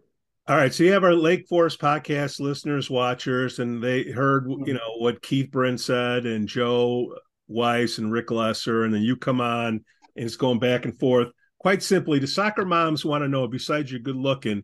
[0.47, 0.73] All right.
[0.73, 4.73] So you have our Lake Forest podcast listeners, watchers, and they heard, you mm-hmm.
[4.73, 7.15] know, what Keith Brin said and Joe
[7.47, 8.83] Weiss and Rick Lesser.
[8.83, 9.81] And then you come on and
[10.15, 11.29] it's going back and forth.
[11.63, 14.63] Quite simply, the soccer moms want to know, besides you're good looking,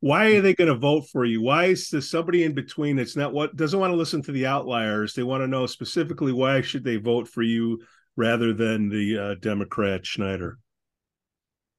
[0.00, 1.42] why are they going to vote for you?
[1.42, 4.46] Why is there somebody in between that's not what doesn't want to listen to the
[4.46, 5.12] outliers?
[5.12, 7.82] They want to know specifically why should they vote for you
[8.16, 10.58] rather than the uh, Democrat Schneider?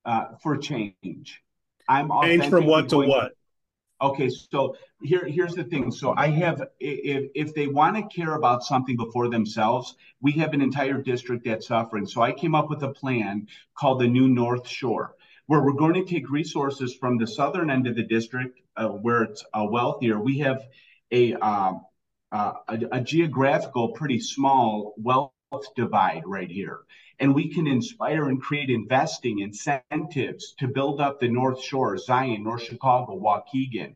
[0.06, 1.42] Uh, for change
[1.88, 3.32] I'm change from what to what?
[4.02, 5.92] Okay, so here here's the thing.
[5.92, 10.54] So I have if if they want to care about something before themselves, we have
[10.54, 12.06] an entire district that's suffering.
[12.06, 15.16] So I came up with a plan called the New North Shore,
[15.48, 19.24] where we're going to take resources from the southern end of the district, uh, where
[19.24, 20.18] it's uh, wealthier.
[20.20, 20.66] We have
[21.12, 21.82] a, um,
[22.32, 25.32] uh, a a geographical pretty small wealth
[25.76, 26.80] divide right here
[27.20, 32.44] and we can inspire and create investing incentives to build up the North Shore, Zion,
[32.44, 33.96] North Chicago, Waukegan,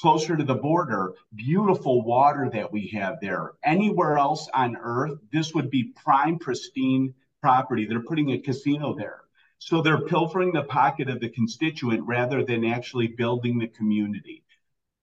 [0.00, 3.52] closer to the border, beautiful water that we have there.
[3.62, 7.86] Anywhere else on earth, this would be prime, pristine property.
[7.86, 9.20] They're putting a casino there.
[9.58, 14.42] So they're pilfering the pocket of the constituent rather than actually building the community.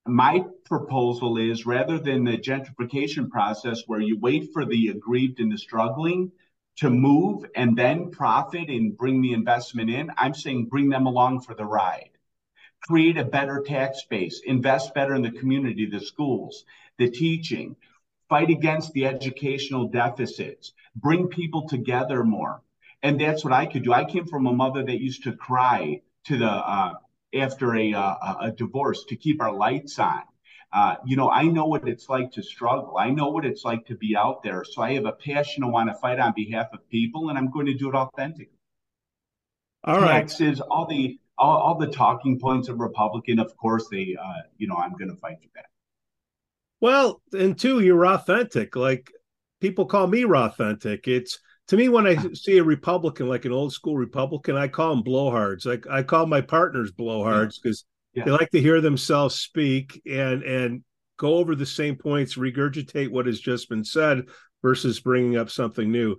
[0.07, 5.51] My proposal is rather than the gentrification process where you wait for the aggrieved and
[5.51, 6.31] the struggling,
[6.77, 10.11] to move and then profit and bring the investment in.
[10.17, 12.09] I'm saying bring them along for the ride.
[12.81, 16.63] Create a better tax base, invest better in the community, the schools,
[16.97, 17.75] the teaching,
[18.29, 22.61] fight against the educational deficits, bring people together more.
[23.01, 23.93] And that's what I could do.
[23.93, 26.93] I came from a mother that used to cry to the uh,
[27.33, 30.21] after a, uh, a divorce to keep our lights on
[30.73, 32.97] uh, you know, I know what it's like to struggle.
[32.97, 34.63] I know what it's like to be out there.
[34.63, 37.49] So I have a passion to want to fight on behalf of people, and I'm
[37.49, 38.49] going to do it authentically.
[39.83, 40.27] All right.
[40.27, 44.67] Taxes, all the all, all the talking points of Republican, of course, they, uh, you
[44.67, 45.67] know, I'm going to fight for that.
[46.81, 48.75] Well, and two, you're authentic.
[48.75, 49.11] Like
[49.61, 51.07] people call me authentic.
[51.07, 54.95] It's to me when I see a Republican, like an old school Republican, I call
[54.95, 55.65] them blowhards.
[55.65, 57.85] Like I call my partners blowhards because.
[58.17, 58.23] Yeah.
[58.25, 60.83] They like to hear themselves speak and and
[61.17, 64.25] go over the same points, regurgitate what has just been said
[64.63, 66.17] versus bringing up something new.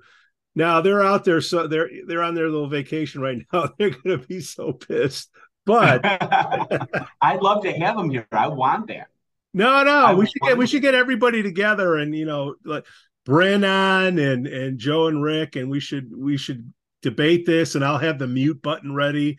[0.55, 3.71] Now they're out there, so they're they're on their little vacation right now.
[3.79, 5.31] They're going to be so pissed,
[5.67, 6.01] but
[7.21, 8.29] I'd love to have them here.
[8.31, 9.09] I want that.
[9.53, 12.87] No, no, I we should get we should get everybody together and you know like
[13.25, 17.99] Brennan and and Joe and Rick and we should we should debate this and I'll
[17.99, 19.39] have the mute button ready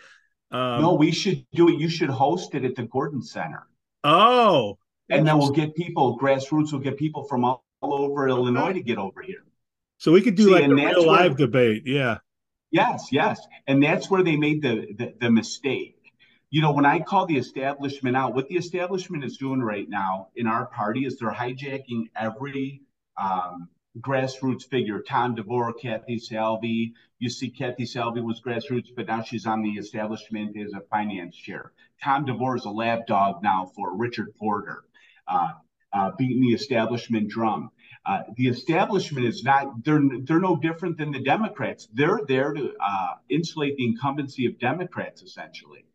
[0.52, 1.80] um, no, we should do it.
[1.80, 3.68] You should host it at the Gorton Center.
[4.04, 4.78] Oh,
[5.10, 8.82] and then we'll get people, grassroots will get people from all, all over Illinois to
[8.82, 9.44] get over here.
[9.98, 11.84] So we could do See, like a real live debate.
[11.86, 12.20] Yeah.
[12.72, 13.40] Yes, yes.
[13.68, 15.96] And that's where they made the, the, the mistake.
[16.52, 20.30] You know, when I call the establishment out, what the establishment is doing right now
[20.36, 22.82] in our party is they're hijacking every
[23.18, 25.02] um, grassroots figure.
[25.02, 26.94] Tom DeVore, Kathy Salvi.
[27.20, 31.36] You see, Kathy Salvi was grassroots, but now she's on the establishment as a finance
[31.36, 31.74] chair.
[32.04, 34.86] Tom DeVore is a lab dog now for Richard Porter,
[35.28, 35.52] uh,
[35.92, 37.72] uh, beating the establishment drum.
[38.06, 41.88] Uh, the establishment is not, they're, they're no different than the Democrats.
[41.94, 45.86] They're there to uh, insulate the incumbency of Democrats, essentially.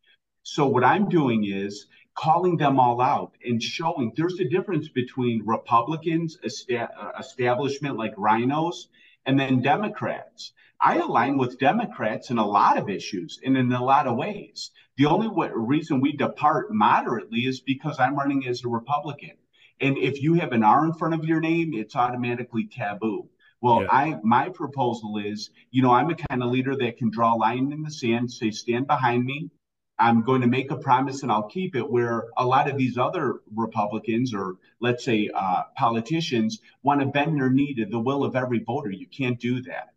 [0.42, 5.44] So what I'm doing is calling them all out and showing there's a difference between
[5.44, 8.88] Republicans, esta- uh, establishment like rhinos,
[9.26, 10.52] and then Democrats.
[10.80, 14.70] I align with Democrats in a lot of issues and in a lot of ways.
[14.96, 19.36] The only reason we depart moderately is because I'm running as a Republican.
[19.80, 23.28] And if you have an R in front of your name, it's automatically taboo.
[23.60, 23.88] Well, yeah.
[23.90, 27.38] I my proposal is, you know, I'm a kind of leader that can draw a
[27.38, 29.50] line in the sand, say, stand behind me.
[29.98, 31.88] I'm going to make a promise and I'll keep it.
[31.88, 37.38] Where a lot of these other Republicans or let's say uh, politicians want to bend
[37.38, 38.90] their knee to the will of every voter.
[38.90, 39.90] You can't do that.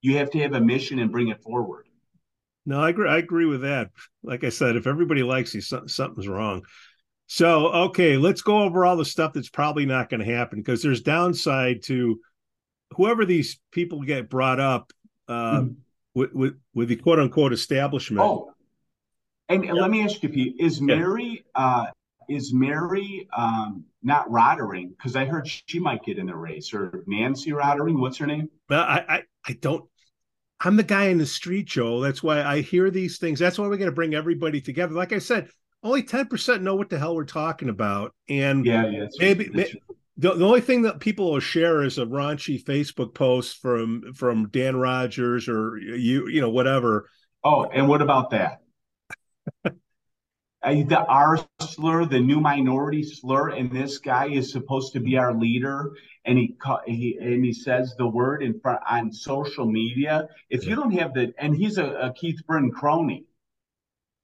[0.00, 1.88] You have to have a mission and bring it forward.
[2.64, 3.08] No, I agree.
[3.08, 3.90] I agree with that.
[4.22, 6.64] Like I said, if everybody likes you, something's wrong.
[7.26, 10.82] So, okay, let's go over all the stuff that's probably not going to happen because
[10.82, 12.20] there's downside to
[12.92, 14.92] whoever these people get brought up
[15.28, 15.76] uh, mm.
[16.14, 18.24] with, with, with the quote unquote establishment.
[18.24, 18.52] Oh,
[19.48, 19.74] and, yep.
[19.74, 21.86] let me ask you, Pete, is Mary uh,
[22.28, 24.90] is Mary um, not Rotering?
[24.90, 27.98] Because I heard she might get in the race, or Nancy Rotering.
[27.98, 28.48] What's her name?
[28.70, 29.84] I, I I don't.
[30.60, 32.00] I'm the guy in the street, Joe.
[32.00, 33.38] That's why I hear these things.
[33.38, 34.92] That's why we're going to bring everybody together.
[34.92, 35.48] Like I said,
[35.84, 38.12] only 10% know what the hell we're talking about.
[38.28, 39.80] And yeah, yeah maybe, maybe
[40.16, 44.48] the, the only thing that people will share is a raunchy Facebook post from from
[44.48, 47.08] Dan Rogers or you you know whatever.
[47.44, 48.58] Oh, and what about that?
[50.62, 55.34] the R slur, the new minority slur, and this guy is supposed to be our
[55.34, 55.92] leader,
[56.24, 56.56] and he
[56.86, 60.28] he and he says the word in front on social media.
[60.50, 63.24] If you don't have the, and he's a, a Keith Brin crony.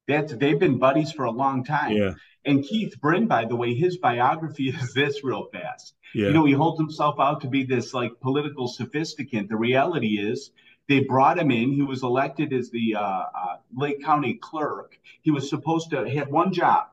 [0.06, 1.92] That's they've been buddies for a long time.
[1.92, 2.14] Yeah.
[2.44, 5.94] And Keith Brin, by the way, his biography is this real fast.
[6.14, 6.26] Yeah.
[6.26, 9.48] You know, he holds himself out to be this like political sophisticant.
[9.48, 10.50] The reality is
[10.88, 11.72] they brought him in.
[11.72, 14.98] He was elected as the uh, uh, Lake County clerk.
[15.22, 16.88] He was supposed to have one job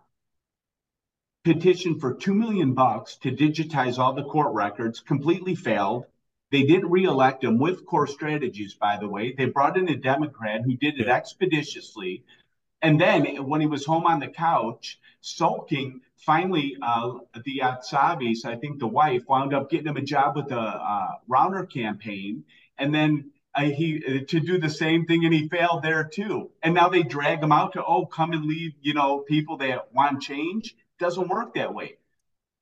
[1.43, 6.05] petition for two million bucks to digitize all the court records, completely failed.
[6.51, 9.33] They didn't reelect him with core strategies, by the way.
[9.33, 12.23] They brought in a Democrat who did it expeditiously.
[12.81, 18.55] And then when he was home on the couch, sulking, finally, uh, the Atsabis, I
[18.55, 22.43] think the wife, wound up getting him a job with the uh, Rauner campaign.
[22.77, 26.51] And then uh, he to do the same thing, and he failed there too.
[26.63, 29.93] And now they drag him out to, oh, come and leave, you know, people that
[29.93, 30.75] want change.
[30.99, 31.97] Doesn't work that way.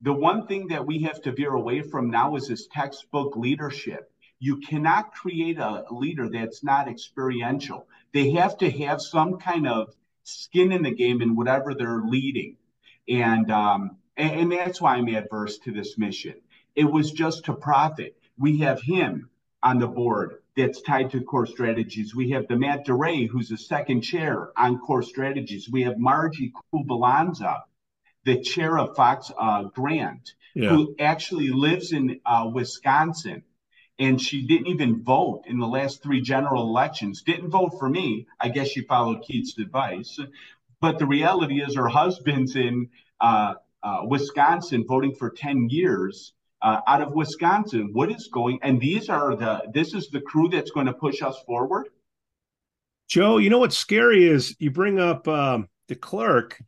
[0.01, 4.11] The one thing that we have to veer away from now is this textbook leadership.
[4.39, 7.85] You cannot create a leader that's not experiential.
[8.13, 12.55] They have to have some kind of skin in the game in whatever they're leading.
[13.09, 16.35] And, um, and, and that's why I'm adverse to this mission.
[16.75, 18.15] It was just to profit.
[18.37, 19.29] We have him
[19.61, 22.15] on the board that's tied to core strategies.
[22.15, 25.69] We have the Matt DeRay, who's the second chair on core strategies.
[25.69, 27.61] We have Margie Kubalanza,
[28.25, 30.69] the chair of Fox uh, Grant, yeah.
[30.69, 33.43] who actually lives in uh, Wisconsin
[33.99, 37.21] and she didn't even vote in the last three general elections.
[37.21, 38.27] Didn't vote for me.
[38.39, 40.17] I guess she followed Keith's advice.
[40.79, 46.81] But the reality is, her husband's in uh, uh, Wisconsin voting for 10 years uh,
[46.87, 47.89] out of Wisconsin.
[47.93, 48.59] What is going?
[48.61, 49.63] And these are the.
[49.73, 51.89] This is the crew that's going to push us forward.
[53.07, 56.61] Joe, you know what's scary is you bring up um, the clerk.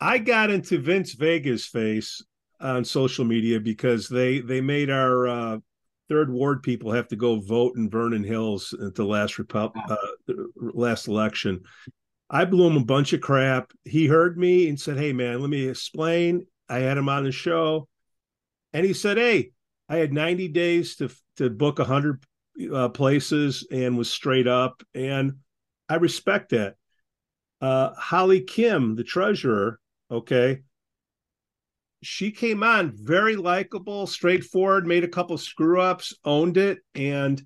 [0.00, 2.22] I got into Vince Vega's face
[2.60, 5.58] on social media because they they made our uh,
[6.08, 9.96] third ward people have to go vote in Vernon Hills at the last Repub- uh,
[10.56, 11.62] last election.
[12.28, 13.72] I blew him a bunch of crap.
[13.84, 17.32] He heard me and said, "Hey, man, let me explain." I had him on the
[17.32, 17.88] show,
[18.74, 19.52] and he said, "Hey,
[19.88, 22.22] I had 90 days to to book 100
[22.72, 25.38] uh, places and was straight up, and
[25.88, 26.76] I respect that."
[27.62, 30.60] Uh, Holly Kim, the treasurer, okay,
[32.04, 36.80] she came on very likable, straightforward, made a couple screw ups, owned it.
[36.94, 37.42] And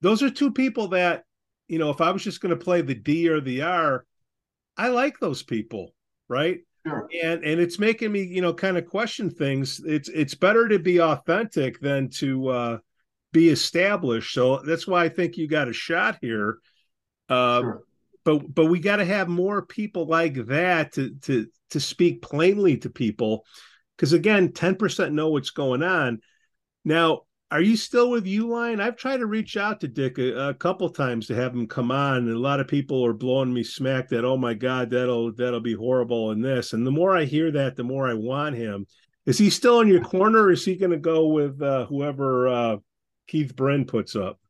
[0.00, 1.24] those are two people that,
[1.68, 4.04] you know, if I was just going to play the D or the R,
[4.76, 5.94] I like those people,
[6.28, 6.60] right?
[6.86, 7.08] Sure.
[7.22, 9.80] And and it's making me, you know, kind of question things.
[9.84, 12.78] It's it's better to be authentic than to uh
[13.32, 14.34] be established.
[14.34, 16.58] So that's why I think you got a shot here.
[17.28, 17.82] Uh sure.
[18.24, 22.76] but but we got to have more people like that to to to speak plainly
[22.78, 23.44] to people
[23.96, 26.20] because again, 10% know what's going on.
[26.84, 28.80] Now, are you still with Uline?
[28.80, 31.90] I've tried to reach out to Dick a, a, couple times to have him come
[31.90, 35.32] on, and a lot of people are blowing me smack that oh my god, that'll
[35.34, 36.72] that'll be horrible in this.
[36.72, 38.86] And the more I hear that, the more I want him.
[39.26, 42.48] Is he still in your corner, or is he going to go with uh, whoever
[42.48, 42.76] uh,
[43.28, 44.40] Keith Brin puts up?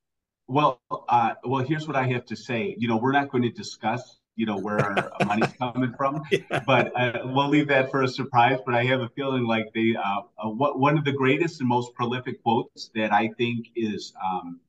[0.46, 2.76] Well, uh, well, here's what I have to say.
[2.78, 6.22] You know, we're not going to discuss you know where our money's coming from.
[6.30, 6.62] Yeah.
[6.66, 8.59] But uh, we'll leave that for a surprise.
[8.64, 11.68] But I have a feeling like they uh, uh, what, one of the greatest and
[11.68, 14.61] most prolific quotes that I think is um,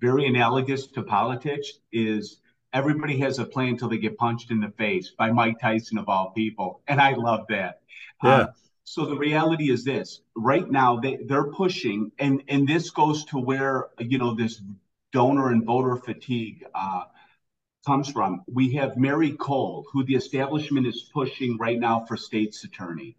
[0.00, 2.40] very analogous to politics is
[2.72, 6.08] everybody has a plan until they get punched in the face by Mike Tyson of
[6.08, 7.80] all people, and I love that.
[8.22, 8.30] Yeah.
[8.30, 8.46] Uh,
[8.84, 13.38] so the reality is this: right now they they're pushing, and and this goes to
[13.38, 14.62] where you know this
[15.12, 17.04] donor and voter fatigue uh,
[17.86, 18.42] comes from.
[18.52, 23.16] We have Mary Cole, who the establishment is pushing right now for state's attorney.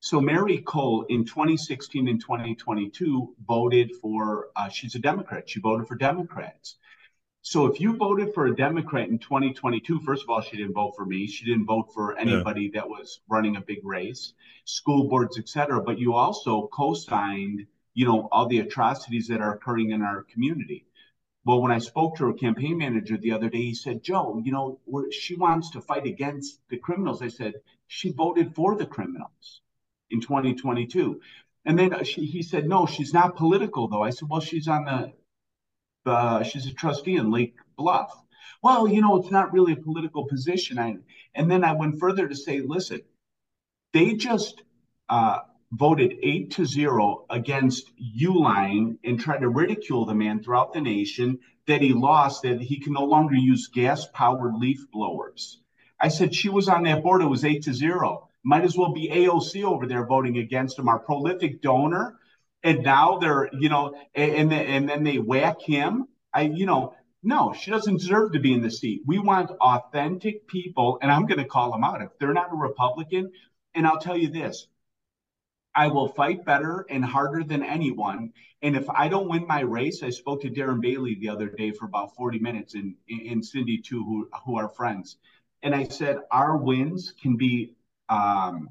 [0.00, 4.48] So Mary Cole in 2016 and 2022 voted for.
[4.56, 5.48] Uh, she's a Democrat.
[5.48, 6.76] She voted for Democrats.
[7.42, 10.94] So if you voted for a Democrat in 2022, first of all, she didn't vote
[10.96, 11.26] for me.
[11.26, 12.80] She didn't vote for anybody yeah.
[12.80, 14.32] that was running a big race,
[14.64, 15.80] school boards, et cetera.
[15.80, 20.86] But you also co-signed, you know, all the atrocities that are occurring in our community.
[21.46, 24.50] Well, when I spoke to her campaign manager the other day, he said, Joe, you
[24.50, 24.80] know,
[25.12, 27.22] she wants to fight against the criminals.
[27.22, 27.54] I said,
[27.86, 29.60] she voted for the criminals
[30.10, 31.20] in 2022.
[31.64, 34.02] And then she, he said, no, she's not political, though.
[34.02, 35.12] I said, well, she's on the
[36.10, 38.12] uh, she's a trustee in Lake Bluff.
[38.60, 40.80] Well, you know, it's not really a political position.
[40.80, 40.96] I,
[41.36, 43.02] and then I went further to say, listen,
[43.92, 44.62] they just
[45.08, 45.38] uh,
[45.72, 51.38] voted eight to zero against Uline and tried to ridicule the man throughout the nation
[51.66, 55.60] that he lost, that he can no longer use gas powered leaf blowers.
[56.00, 57.22] I said, she was on that board.
[57.22, 58.28] It was eight to zero.
[58.44, 62.18] Might as well be AOC over there voting against him, our prolific donor
[62.66, 67.52] and now they're you know and and then they whack him i you know no
[67.52, 71.38] she doesn't deserve to be in the seat we want authentic people and i'm going
[71.38, 73.30] to call them out if they're not a republican
[73.74, 74.66] and i'll tell you this
[75.76, 80.02] i will fight better and harder than anyone and if i don't win my race
[80.02, 83.78] i spoke to darren bailey the other day for about 40 minutes and and cindy
[83.78, 85.16] too who who are friends
[85.62, 87.72] and i said our wins can be
[88.08, 88.70] um,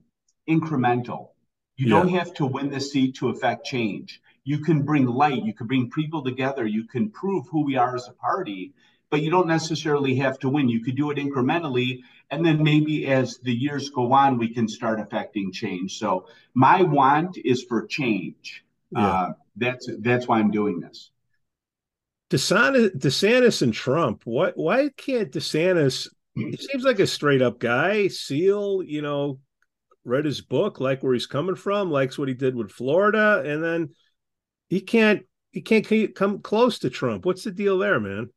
[0.49, 1.29] incremental
[1.77, 1.99] you yeah.
[1.99, 4.21] don't have to win the seat to affect change.
[4.43, 7.95] You can bring light, you can bring people together, you can prove who we are
[7.95, 8.73] as a party,
[9.09, 10.69] but you don't necessarily have to win.
[10.69, 12.01] You could do it incrementally.
[12.31, 15.97] And then maybe as the years go on, we can start affecting change.
[15.99, 18.63] So my want is for change.
[18.91, 19.07] Yeah.
[19.07, 21.11] Uh, that's that's why I'm doing this.
[22.31, 24.21] DeSantis, DeSantis and Trump.
[24.25, 24.57] What?
[24.57, 26.09] Why can't DeSantis?
[26.33, 28.07] He seems like a straight up guy.
[28.09, 29.39] Seal, you know,
[30.03, 33.63] read his book, like where he's coming from, likes what he did with Florida, and
[33.63, 33.89] then
[34.69, 37.25] he can't he can't come close to Trump.
[37.25, 38.29] What's the deal there, man?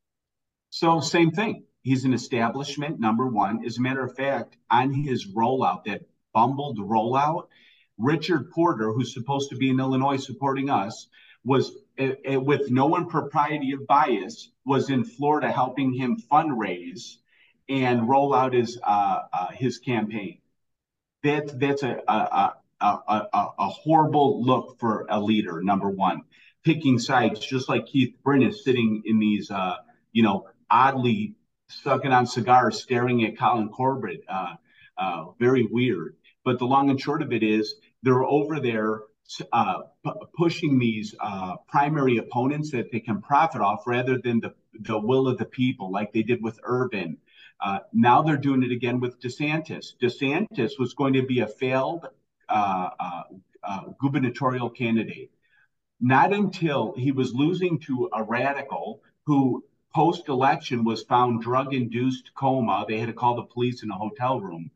[0.70, 1.64] So same thing.
[1.82, 3.64] He's an establishment number one.
[3.64, 6.02] As a matter of fact, on his rollout, that
[6.34, 7.48] bumbled rollout,
[7.96, 11.08] Richard Porter, who's supposed to be in Illinois supporting us,
[11.44, 17.16] was uh, with no impropriety of bias, was in Florida helping him fundraise
[17.68, 20.38] and roll out his uh, uh, his campaign
[21.22, 25.62] that that's a a, a, a, a horrible look for a leader.
[25.62, 26.22] Number one,
[26.64, 29.76] picking sides, just like Keith Brin is sitting in these, uh,
[30.12, 31.34] you know, oddly
[31.70, 34.24] sucking on cigars, staring at Colin Corbett.
[34.28, 34.54] Uh,
[34.96, 36.16] uh, very weird.
[36.44, 39.02] But the long and short of it is, they're over there
[39.52, 44.54] uh, p- pushing these uh, primary opponents that they can profit off rather than the,
[44.80, 47.18] the will of the people, like they did with Irvin.
[47.60, 49.92] uh, now they're doing it again with DeSantis.
[50.00, 52.06] DeSantis was going to be a failed
[52.48, 52.90] uh,
[54.00, 55.30] gubernatorial candidate.
[56.00, 59.64] Not until he was losing to a radical who,
[59.98, 62.84] post election, was found drug induced coma.
[62.86, 64.70] They had to call the police in a hotel room.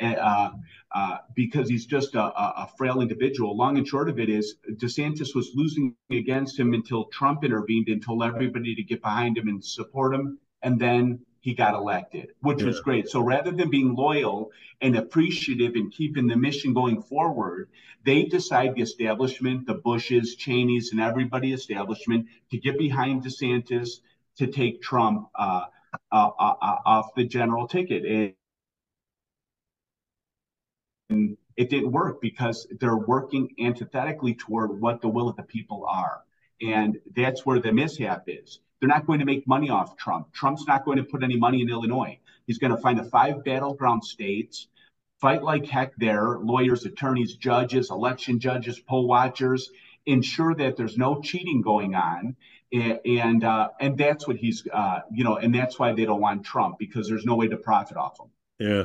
[0.00, 0.50] Uh,
[0.94, 3.56] uh, because he's just a, a, frail individual.
[3.56, 8.00] Long and short of it is, DeSantis was losing against him until Trump intervened and
[8.00, 10.38] told everybody to get behind him and support him.
[10.62, 12.66] And then he got elected, which yeah.
[12.66, 13.08] was great.
[13.08, 17.68] So rather than being loyal and appreciative and keeping the mission going forward,
[18.04, 23.98] they decide the establishment, the Bushes, Cheneys, and everybody establishment to get behind DeSantis
[24.38, 25.64] to take Trump uh,
[26.10, 28.34] uh, uh, off the general ticket.
[31.10, 35.84] And it didn't work because they're working antithetically toward what the will of the people
[35.88, 36.22] are.
[36.60, 38.60] And that's where the mishap is.
[38.80, 40.32] They're not going to make money off Trump.
[40.32, 42.18] Trump's not going to put any money in Illinois.
[42.46, 44.68] He's going to find the five battleground states,
[45.20, 49.70] fight like heck there, lawyers, attorneys, judges, election judges, poll watchers,
[50.06, 52.36] ensure that there's no cheating going on.
[52.72, 56.20] And and, uh, and that's what he's uh, you know, and that's why they don't
[56.20, 58.28] want Trump because there's no way to profit off him.
[58.58, 58.84] Yeah.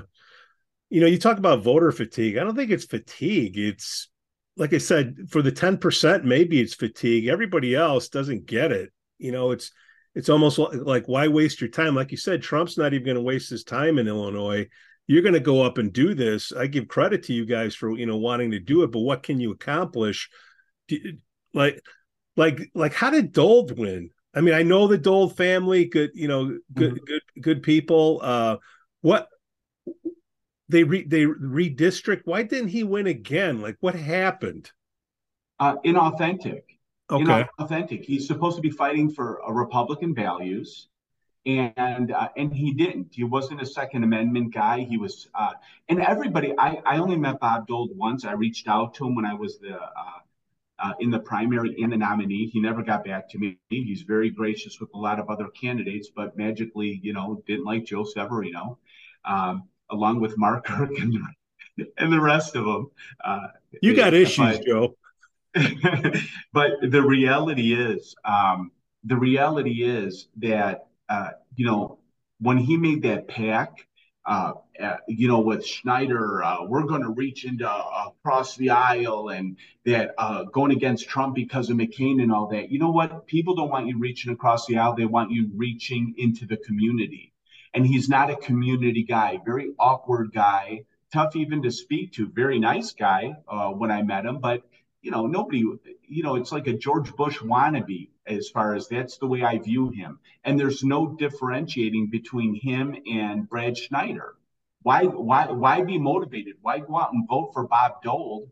[0.89, 2.37] You know, you talk about voter fatigue.
[2.37, 3.57] I don't think it's fatigue.
[3.57, 4.09] It's
[4.55, 7.27] like I said, for the 10%, maybe it's fatigue.
[7.27, 8.91] Everybody else doesn't get it.
[9.17, 9.71] You know, it's
[10.15, 11.95] it's almost like why waste your time?
[11.95, 14.67] Like you said, Trump's not even going to waste his time in Illinois.
[15.07, 16.51] You're going to go up and do this.
[16.51, 19.23] I give credit to you guys for you know wanting to do it, but what
[19.23, 20.29] can you accomplish?
[21.53, 21.83] Like,
[22.35, 24.09] like, like, how did Dold win?
[24.33, 27.05] I mean, I know the Dold family, good, you know, good, mm-hmm.
[27.05, 28.19] good, good people.
[28.23, 28.57] Uh,
[29.01, 29.27] what
[30.69, 32.21] they re, they redistrict?
[32.25, 33.61] Why didn't he win again?
[33.61, 34.71] Like, what happened?
[35.59, 36.63] Uh, inauthentic.
[37.11, 37.45] Okay.
[37.59, 38.03] Inauthentic.
[38.03, 40.87] He's supposed to be fighting for uh, Republican values,
[41.45, 43.09] and uh, and he didn't.
[43.11, 44.79] He wasn't a Second Amendment guy.
[44.79, 45.51] He was, uh,
[45.89, 46.53] and everybody.
[46.57, 48.25] I I only met Bob Dold once.
[48.25, 50.19] I reached out to him when I was the uh,
[50.83, 52.47] uh, in the primary in the nominee.
[52.47, 53.57] He never got back to me.
[53.69, 57.85] He's very gracious with a lot of other candidates, but magically, you know, didn't like
[57.85, 58.77] Joe Severino,
[59.23, 61.17] um, along with Mark Kirk and,
[61.97, 62.91] and the rest of them.
[63.23, 63.47] Uh,
[63.81, 64.95] you got issues, but, Joe.
[66.53, 68.71] but the reality is, um,
[69.05, 71.99] the reality is that uh, you know
[72.39, 73.87] when he made that pack
[74.25, 78.69] uh, uh, you know, with Schneider, uh, we're going to reach into uh, across the
[78.69, 82.71] aisle and that uh, going against Trump because of McCain and all that.
[82.71, 83.27] You know what?
[83.27, 84.95] People don't want you reaching across the aisle.
[84.95, 87.33] They want you reaching into the community.
[87.73, 92.59] And he's not a community guy, very awkward guy, tough even to speak to, very
[92.59, 94.39] nice guy uh, when I met him.
[94.39, 94.61] But,
[95.01, 95.65] you know, nobody,
[96.07, 99.57] you know, it's like a George Bush wannabe as far as that's the way I
[99.59, 100.19] view him.
[100.43, 104.35] And there's no differentiating between him and Brad Schneider.
[104.81, 106.55] Why why why be motivated?
[106.61, 108.49] Why go out and vote for Bob Dold?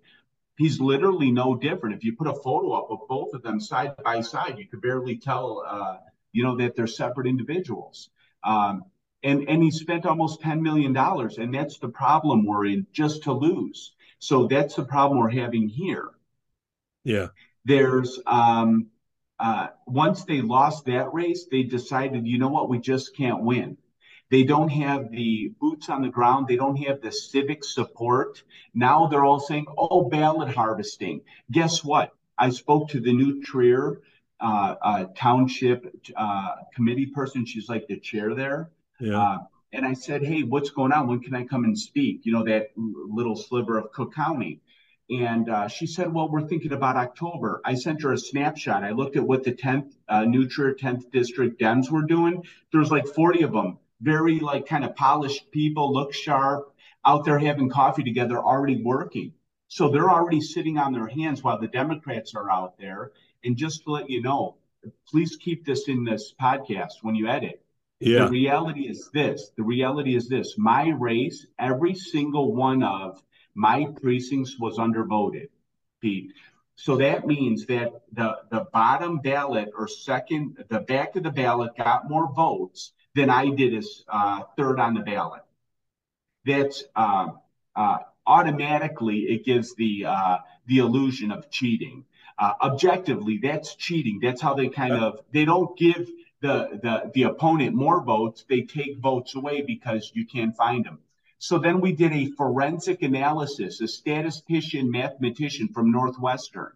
[0.58, 1.96] He's literally no different.
[1.96, 4.82] If you put a photo up of both of them side by side, you could
[4.82, 5.98] barely tell, uh,
[6.32, 8.10] you know, that they're separate individuals.
[8.44, 8.86] Um,
[9.24, 13.24] and and he spent almost ten million dollars, and that's the problem we're in, just
[13.24, 13.94] to lose.
[14.20, 16.10] So that's the problem we're having here.
[17.04, 17.28] Yeah.
[17.66, 18.88] There's um,
[19.42, 23.76] uh, once they lost that race, they decided, you know what, we just can't win.
[24.30, 26.48] They don't have the boots on the ground.
[26.48, 28.44] They don't have the civic support.
[28.76, 31.22] Now they're all saying, oh, ballot harvesting.
[31.50, 32.14] Guess what?
[32.38, 34.02] I spoke to the New Trier
[34.40, 37.46] uh, uh, Township uh, committee person.
[37.46, 38.70] She's like the chair there.
[39.00, 39.20] Yeah.
[39.20, 39.38] Uh,
[39.74, 41.08] and I said, hey, what's going on?
[41.08, 42.22] When can I come and speak?
[42.26, 44.62] You know, that little sliver of Cook County.
[45.10, 47.62] And uh, she said, Well, we're thinking about October.
[47.66, 48.84] I sent her a snapshot.
[48.84, 52.44] I looked at what the 10th, uh, New Trier 10th District Dems were doing.
[52.72, 56.74] There was like 40 of them, very like kind of polished people, look sharp,
[57.06, 59.34] out there having coffee together, already working.
[59.68, 63.12] So they're already sitting on their hands while the Democrats are out there.
[63.44, 64.58] And just to let you know,
[65.08, 67.64] please keep this in this podcast when you edit.
[68.00, 68.26] Yeah.
[68.26, 73.22] The reality is this the reality is this my race, every single one of
[73.54, 75.50] my precincts was undervoted,
[76.02, 76.34] Pete.
[76.76, 81.76] So that means that the, the bottom ballot or second, the back of the ballot
[81.78, 85.44] got more votes than I did as uh, third on the ballot.
[86.46, 87.30] That's uh,
[87.76, 92.06] uh, automatically it gives the uh, the illusion of cheating.
[92.40, 94.20] Uh, objectively, that's cheating.
[94.22, 96.10] That's how they kind of they don't give
[96.42, 98.46] the the the opponent more votes.
[98.50, 101.00] They take votes away because you can't find them.
[101.42, 103.82] So then we did a forensic analysis.
[103.82, 106.74] A statistician, mathematician from Northwestern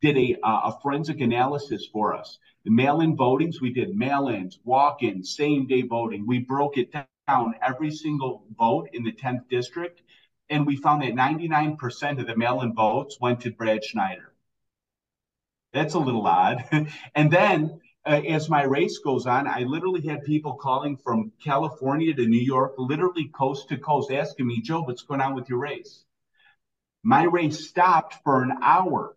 [0.00, 2.40] did a, uh, a forensic analysis for us.
[2.64, 6.26] The mail-in votings, we did mail-ins, walk-ins, same-day voting.
[6.26, 10.02] We broke it down every single vote in the 10th district,
[10.48, 14.32] and we found that 99% of the mail-in votes went to Brad Schneider.
[15.72, 16.64] That's a little odd.
[17.14, 22.14] and then uh, as my race goes on, I literally had people calling from California
[22.14, 25.58] to New York, literally coast to coast, asking me, Joe, what's going on with your
[25.58, 26.04] race?
[27.02, 29.16] My race stopped for an hour.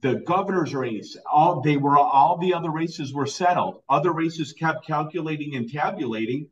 [0.00, 3.82] The governor's race, all they were all the other races were settled.
[3.88, 6.48] Other races kept calculating and tabulating,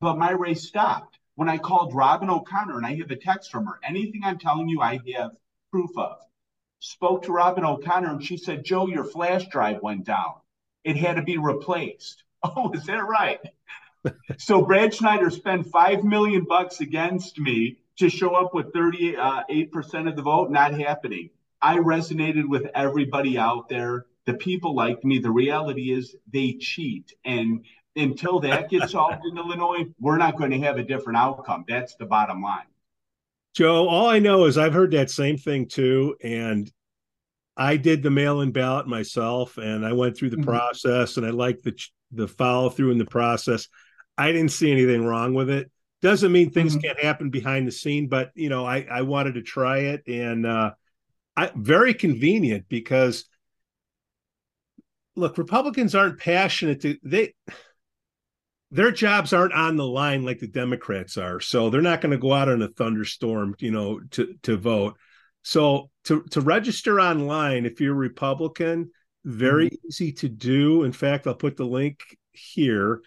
[0.00, 1.18] but my race stopped.
[1.34, 4.68] When I called Robin O'Connor and I have a text from her, anything I'm telling
[4.68, 5.32] you, I have
[5.70, 6.18] proof of.
[6.78, 10.34] Spoke to Robin O'Connor and she said, Joe, your flash drive went down
[10.84, 12.22] it had to be replaced.
[12.46, 13.40] Oh, is that right?
[14.36, 19.42] so Brad Schneider spent five million bucks against me to show up with 38 uh,
[19.72, 20.50] percent of the vote.
[20.50, 21.30] Not happening.
[21.62, 24.04] I resonated with everybody out there.
[24.26, 25.20] The people like me.
[25.20, 27.64] The reality is they cheat, and
[27.96, 31.64] until that gets solved in Illinois, we're not going to have a different outcome.
[31.66, 32.66] That's the bottom line.
[33.54, 36.70] Joe, all I know is I've heard that same thing too, and
[37.56, 40.50] I did the mail-in ballot myself, and I went through the mm-hmm.
[40.50, 41.78] process, and I liked the
[42.12, 43.68] the follow through in the process.
[44.16, 45.70] I didn't see anything wrong with it.
[46.02, 46.82] Doesn't mean things mm-hmm.
[46.82, 50.46] can't happen behind the scene, but you know, I I wanted to try it, and
[50.46, 50.72] uh,
[51.36, 53.24] I very convenient because
[55.16, 57.34] look, Republicans aren't passionate to they
[58.70, 61.38] their jobs aren't on the line like the Democrats are.
[61.38, 64.96] So they're not going to go out in a thunderstorm, you know, to to vote.
[65.44, 68.90] So to to register online if you're a Republican,
[69.24, 69.86] very mm-hmm.
[69.86, 70.82] easy to do.
[70.82, 72.00] In fact, I'll put the link
[72.32, 73.00] here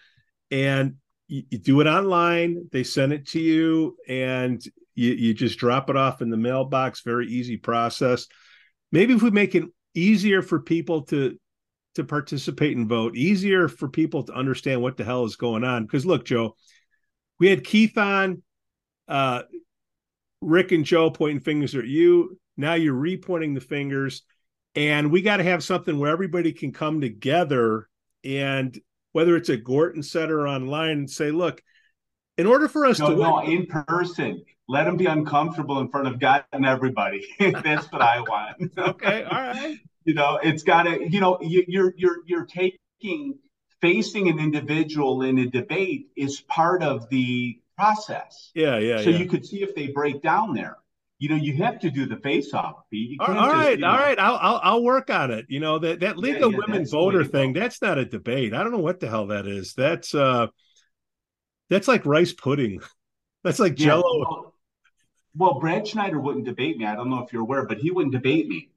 [0.50, 2.68] and you, you, do it online.
[2.72, 4.62] They send it to you and
[4.94, 7.02] you, you just drop it off in the mailbox.
[7.02, 8.26] Very easy process.
[8.90, 9.64] Maybe if we make it
[9.94, 11.38] easier for people to
[11.96, 15.84] to participate and vote, easier for people to understand what the hell is going on.
[15.84, 16.54] Because look, Joe,
[17.40, 18.42] we had Keith on,
[19.08, 19.42] uh,
[20.40, 22.38] Rick and Joe pointing fingers at you.
[22.56, 24.22] Now you're repointing the fingers,
[24.74, 27.88] and we got to have something where everybody can come together
[28.24, 28.78] and
[29.12, 31.62] whether it's a Gorton Center online and say, look,
[32.36, 36.06] in order for us no, to no, in person, let them be uncomfortable in front
[36.06, 37.26] of God and everybody.
[37.38, 38.72] That's what I want.
[38.78, 39.78] okay, all right.
[40.04, 41.10] You know, it's got to.
[41.10, 43.38] You know, you, you're you're you're taking
[43.80, 48.50] facing an individual in a debate is part of the process.
[48.54, 49.02] Yeah, yeah.
[49.02, 49.18] So yeah.
[49.18, 50.76] you could see if they break down there.
[51.20, 52.76] You know, you have to do the face off.
[53.20, 54.18] all right, just, all know, right.
[54.18, 55.46] I'll, I'll I'll work on it.
[55.48, 57.52] You know that that League yeah, of yeah, Women Voter thing.
[57.52, 58.54] That's not a debate.
[58.54, 59.74] I don't know what the hell that is.
[59.74, 60.46] That's uh,
[61.70, 62.80] that's like rice pudding.
[63.44, 64.02] That's like Jello.
[64.02, 64.54] Well,
[65.36, 66.84] well, Brad Schneider wouldn't debate me.
[66.84, 68.70] I don't know if you're aware, but he wouldn't debate me.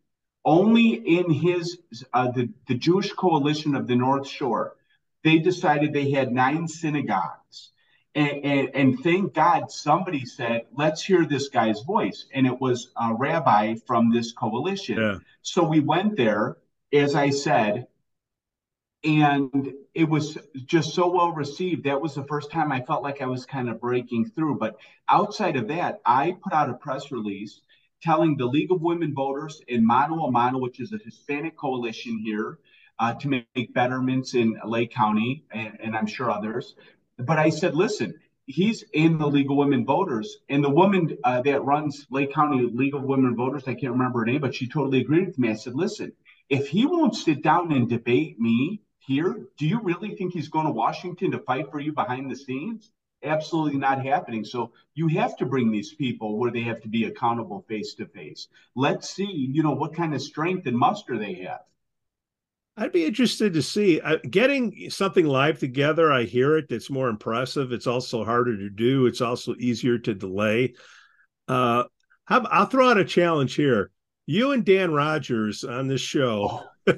[0.46, 1.80] Only in his
[2.14, 4.76] uh, the the Jewish Coalition of the North Shore,
[5.24, 7.71] they decided they had nine synagogues,
[8.14, 12.92] and, and, and thank God somebody said, "Let's hear this guy's voice," and it was
[13.00, 14.98] a rabbi from this coalition.
[14.98, 15.18] Yeah.
[15.42, 16.58] So we went there,
[16.92, 17.88] as I said,
[19.04, 21.86] and it was just so well received.
[21.86, 24.58] That was the first time I felt like I was kind of breaking through.
[24.58, 24.76] But
[25.10, 27.62] outside of that, I put out a press release
[28.02, 32.20] telling the League of Women Voters in Mano a Mano, which is a Hispanic coalition
[32.20, 32.60] here,
[33.00, 36.76] uh, to make betterments in Lake County and, and I'm sure others.
[37.26, 41.42] But I said, listen, he's in the League of Women Voters, and the woman uh,
[41.42, 44.68] that runs Lake County League of Women Voters, I can't remember her name, but she
[44.68, 45.50] totally agreed with me.
[45.50, 46.14] I said, listen,
[46.50, 50.66] if he won't sit down and debate me here, do you really think he's going
[50.66, 52.92] to Washington to fight for you behind the scenes?
[53.24, 54.44] absolutely not happening.
[54.44, 58.06] So you have to bring these people where they have to be accountable face to
[58.06, 58.48] face.
[58.76, 61.62] Let's see, you know, what kind of strength and muster they have.
[62.82, 66.12] I'd be interested to see uh, getting something live together.
[66.12, 66.66] I hear it.
[66.72, 67.72] It's more impressive.
[67.72, 69.06] It's also harder to do.
[69.06, 70.74] It's also easier to delay.
[71.48, 71.84] Uh,
[72.26, 73.92] how, I'll throw out a challenge here.
[74.26, 76.64] You and Dan Rogers on this show.
[76.88, 76.94] Oh.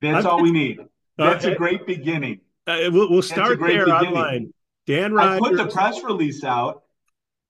[0.00, 0.78] That's all we need.
[1.18, 1.52] That's okay.
[1.52, 2.40] a great beginning.
[2.66, 4.08] Uh, we'll, we'll start there beginning.
[4.08, 4.54] online.
[4.86, 5.42] Dan Rogers.
[5.44, 6.84] I put the press release out.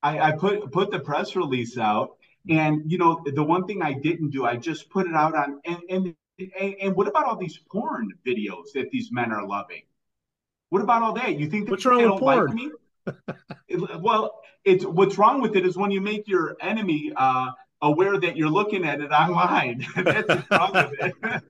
[0.02, 2.16] I, I put put the press release out,
[2.48, 5.60] and you know the one thing I didn't do, I just put it out on.
[5.64, 6.14] And and
[6.80, 9.82] and, what about all these porn videos that these men are loving?
[10.70, 11.38] What about all that?
[11.38, 12.72] You think what's wrong with porn?
[13.06, 13.16] Like
[13.68, 17.50] it, well, it's what's wrong with it is when you make your enemy uh,
[17.82, 19.86] aware that you're looking at it online.
[19.96, 21.42] That's wrong with it.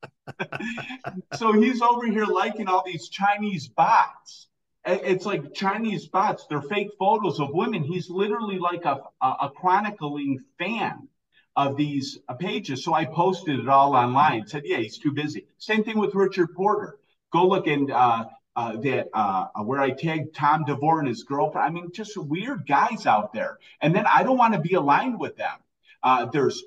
[1.34, 4.49] so he's over here liking all these Chinese bots.
[4.87, 6.47] It's like Chinese bots.
[6.47, 7.82] They're fake photos of women.
[7.82, 11.09] He's literally like a, a, a chronicling fan
[11.57, 12.85] of these pages.
[12.85, 14.47] So I posted it all online.
[14.47, 15.47] Said, yeah, he's too busy.
[15.59, 16.99] Same thing with Richard Porter.
[17.32, 18.26] Go look and uh,
[18.57, 21.66] uh, that uh, where I tagged Tom DeVore and his girlfriend.
[21.66, 23.59] I mean, just weird guys out there.
[23.80, 25.57] And then I don't want to be aligned with them.
[26.03, 26.62] Uh, there's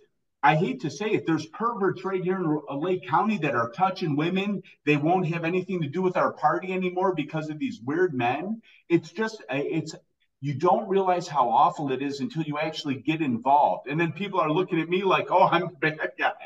[0.48, 4.16] I hate to say it, there's perverts right here in Lake County that are touching
[4.16, 4.64] women.
[4.86, 8.62] They won't have anything to do with our party anymore because of these weird men.
[8.88, 9.94] It's just, uh, it's,
[10.40, 13.90] you don't realize how awful it is until you actually get involved.
[13.90, 16.32] And then people are looking at me like, oh, I'm a bad guy.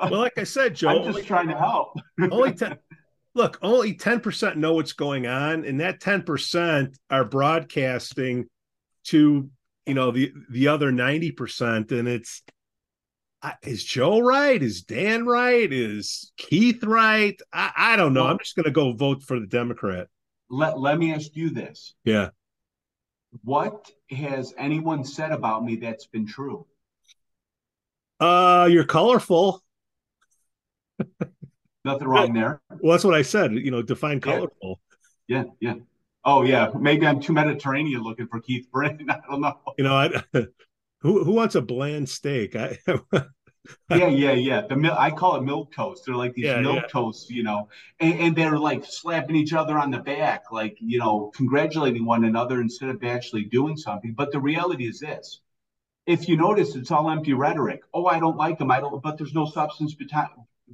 [0.00, 1.98] Well, like I said, Joe, I'm just only, trying to help.
[2.30, 2.78] only 10,
[3.34, 5.64] look, only 10% know what's going on.
[5.64, 8.46] And that 10% are broadcasting
[9.06, 9.50] to,
[9.86, 11.90] you know, the, the other 90%.
[11.90, 12.44] And it's,
[13.62, 14.62] is Joe right?
[14.62, 15.72] Is Dan right?
[15.72, 17.40] Is Keith right?
[17.52, 18.26] I, I don't know.
[18.26, 20.08] I'm just going to go vote for the Democrat.
[20.50, 21.94] Let Let me ask you this.
[22.04, 22.30] Yeah.
[23.44, 26.66] What has anyone said about me that's been true?
[28.18, 29.62] Uh, you're colorful.
[31.84, 32.60] Nothing wrong there.
[32.80, 33.52] Well, that's what I said.
[33.52, 34.80] You know, define colorful.
[35.26, 35.74] Yeah, yeah.
[35.74, 35.80] yeah.
[36.24, 36.70] Oh, yeah.
[36.78, 39.06] Maybe I'm too Mediterranean looking for Keith Brin.
[39.08, 39.58] I don't know.
[39.78, 40.22] You know, I,
[41.00, 42.56] who who wants a bland steak?
[42.56, 42.78] I
[43.90, 44.60] yeah, yeah, yeah.
[44.66, 46.04] The mil- I call it milk toast.
[46.06, 46.86] They're like these yeah, milk yeah.
[46.86, 47.68] toasts, you know,
[48.00, 52.24] and, and, they're like slapping each other on the back, like you know, congratulating one
[52.24, 54.14] another instead of actually doing something.
[54.14, 55.40] But the reality is this:
[56.06, 57.82] if you notice, it's all empty rhetoric.
[57.92, 58.70] Oh, I don't like them.
[58.70, 59.02] I don't.
[59.02, 59.94] But there's no substance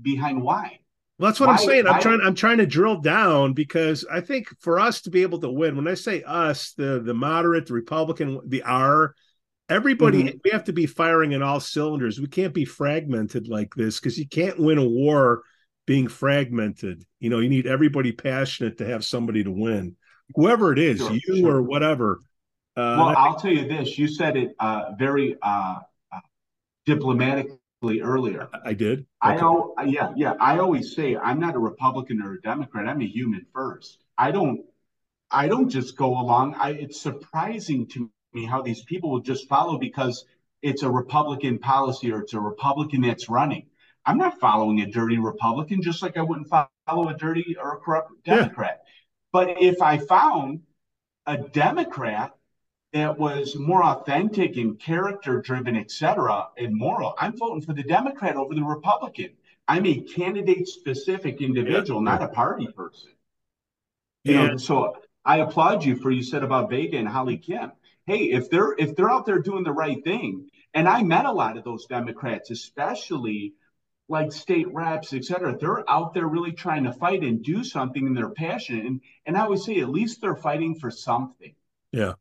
[0.00, 0.78] behind why.
[1.18, 1.86] Well, that's what why, I'm saying.
[1.86, 2.20] I'm trying.
[2.20, 5.76] I'm trying to drill down because I think for us to be able to win,
[5.76, 9.14] when I say us, the the moderate, the Republican, the R,
[9.68, 10.38] everybody, mm-hmm.
[10.44, 12.20] we have to be firing in all cylinders.
[12.20, 15.42] We can't be fragmented like this because you can't win a war
[15.86, 17.04] being fragmented.
[17.20, 19.96] You know, you need everybody passionate to have somebody to win,
[20.34, 21.56] whoever it is, sure, you sure.
[21.56, 22.22] or whatever.
[22.76, 25.78] Uh, well, I'll tell you this: you said it uh, very uh,
[26.12, 26.20] uh
[26.86, 28.48] diplomatically earlier.
[28.64, 29.00] I did.
[29.00, 29.06] Okay.
[29.20, 29.74] I know.
[29.86, 30.34] Yeah, yeah.
[30.40, 32.88] I always say I'm not a Republican or a Democrat.
[32.88, 34.02] I'm a human first.
[34.18, 34.62] I don't.
[35.30, 36.54] I don't just go along.
[36.54, 40.24] I, it's surprising to me how these people will just follow because
[40.62, 43.66] it's a Republican policy or it's a Republican that's running.
[44.06, 47.76] I'm not following a dirty Republican, just like I wouldn't follow a dirty or a
[47.78, 48.82] corrupt Democrat.
[48.84, 48.90] Yeah.
[49.32, 50.60] But if I found
[51.26, 52.34] a Democrat
[52.92, 57.82] that was more authentic and character driven, et cetera, and moral, I'm voting for the
[57.82, 59.30] Democrat over the Republican.
[59.66, 62.12] I'm a candidate specific individual, yeah.
[62.12, 63.10] not a party person.
[64.24, 64.46] You yeah.
[64.48, 67.72] know, so I applaud you for you said about Vega and Holly Kim.
[68.06, 71.32] Hey, if they're if they're out there doing the right thing, and I met a
[71.32, 73.54] lot of those Democrats, especially
[74.08, 78.06] like state reps, et cetera, they're out there really trying to fight and do something
[78.06, 78.84] and they're passionate.
[78.84, 81.54] And and I would say at least they're fighting for something.
[81.92, 82.14] Yeah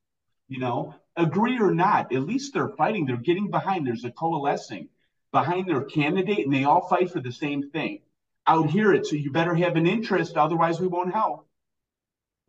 [0.54, 3.06] you know, agree or not, at least they're fighting.
[3.06, 3.88] They're getting behind.
[3.88, 4.90] There's a coalescing
[5.32, 8.02] behind their candidate, and they all fight for the same thing.
[8.46, 11.48] Out here, it's so you better have an interest, otherwise we won't help.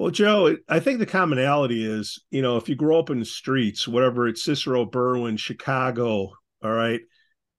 [0.05, 3.25] Well, Joe, I think the commonality is, you know, if you grow up in the
[3.25, 6.31] streets, whatever it's Cicero, Berwyn, Chicago,
[6.63, 7.01] all right,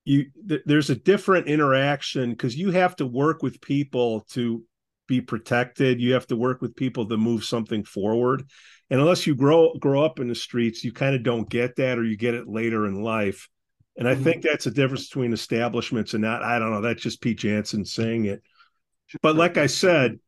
[0.03, 4.63] you th- there's a different interaction because you have to work with people to
[5.07, 5.99] be protected.
[5.99, 8.43] You have to work with people to move something forward.
[8.91, 11.97] And unless you grow grow up in the streets you kind of don't get that
[11.97, 13.49] or you get it later in life.
[13.97, 14.23] And i mm-hmm.
[14.23, 17.87] think that's a difference between establishments and not i don't know that's just pete jansons
[17.87, 18.43] saying it.
[19.23, 20.19] But like i said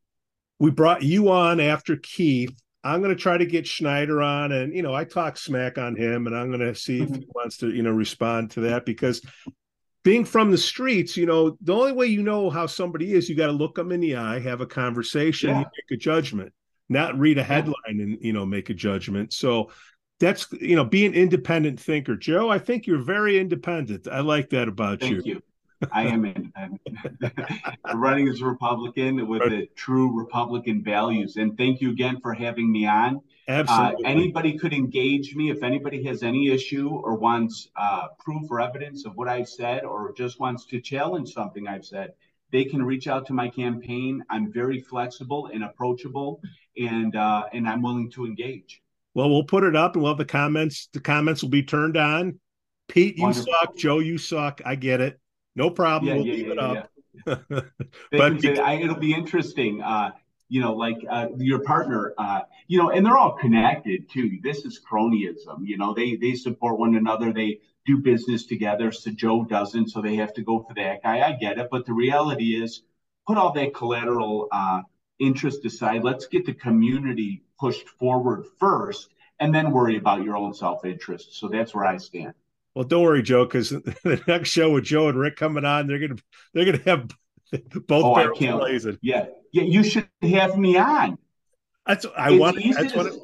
[0.60, 4.74] we brought you on after keith i'm going to try to get schneider on and
[4.74, 7.32] you know i talk smack on him and i'm going to see if he mm-hmm.
[7.36, 9.22] wants to you know respond to that because
[10.04, 13.36] being from the streets, you know, the only way you know how somebody is, you
[13.36, 15.58] got to look them in the eye, have a conversation, yeah.
[15.58, 16.54] make a judgment
[16.90, 19.34] not read a headline and you know make a judgment.
[19.34, 19.72] So
[20.20, 22.50] that's you know be an independent thinker, Joe.
[22.50, 24.08] I think you're very independent.
[24.08, 25.34] I like that about Thank you.
[25.34, 25.44] you.
[25.92, 26.82] I am independent.
[27.94, 29.50] Running as a Republican with right.
[29.50, 31.38] the true Republican values.
[31.38, 33.22] And thank you again for having me on.
[33.48, 34.06] Absolutely.
[34.06, 38.60] Uh, anybody could engage me if anybody has any issue or wants uh, proof or
[38.60, 42.14] evidence of what I've said or just wants to challenge something I've said
[42.52, 44.24] they can reach out to my campaign.
[44.30, 46.42] I'm very flexible and approachable,
[46.78, 48.82] and uh, and I'm willing to engage.
[49.14, 50.90] Well, we'll put it up, and we'll have the comments.
[50.94, 52.40] The comments will be turned on.
[52.88, 53.54] Pete, you Wonderful.
[53.62, 53.76] suck.
[53.76, 54.62] Joe, you suck.
[54.66, 55.20] I get it.
[55.58, 56.08] No problem.
[56.08, 57.66] Yeah, we'll yeah, leave yeah, it up.
[58.12, 59.82] but say, I, it'll be interesting.
[59.82, 60.12] Uh,
[60.50, 64.38] you know, like uh, your partner, uh, you know, and they're all connected too.
[64.44, 65.66] This is cronyism.
[65.66, 67.34] You know, they they support one another.
[67.34, 68.92] They do business together.
[68.92, 71.28] So Joe doesn't, so they have to go for that guy.
[71.28, 72.84] I get it, but the reality is,
[73.26, 74.84] put all that collateral uh,
[75.18, 76.04] interest aside.
[76.04, 81.34] Let's get the community pushed forward first, and then worry about your own self interest.
[81.34, 82.36] So that's where I stand.
[82.78, 85.98] Well, don't worry, Joe, because the next show with Joe and Rick coming on, they're
[85.98, 86.22] gonna
[86.54, 87.10] they're gonna have
[87.88, 89.00] both oh, barrels blazing.
[89.02, 91.18] Yeah, yeah, you should have me on.
[91.88, 92.60] That's I it's want.
[92.76, 93.08] That's to, what.
[93.08, 93.20] It,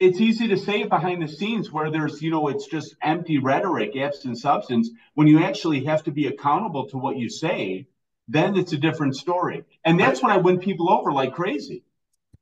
[0.00, 3.38] it's easy to say it behind the scenes where there's, you know, it's just empty
[3.38, 4.90] rhetoric, absent substance.
[5.14, 7.86] When you actually have to be accountable to what you say,
[8.26, 9.62] then it's a different story.
[9.84, 11.84] And that's when I win people over like crazy.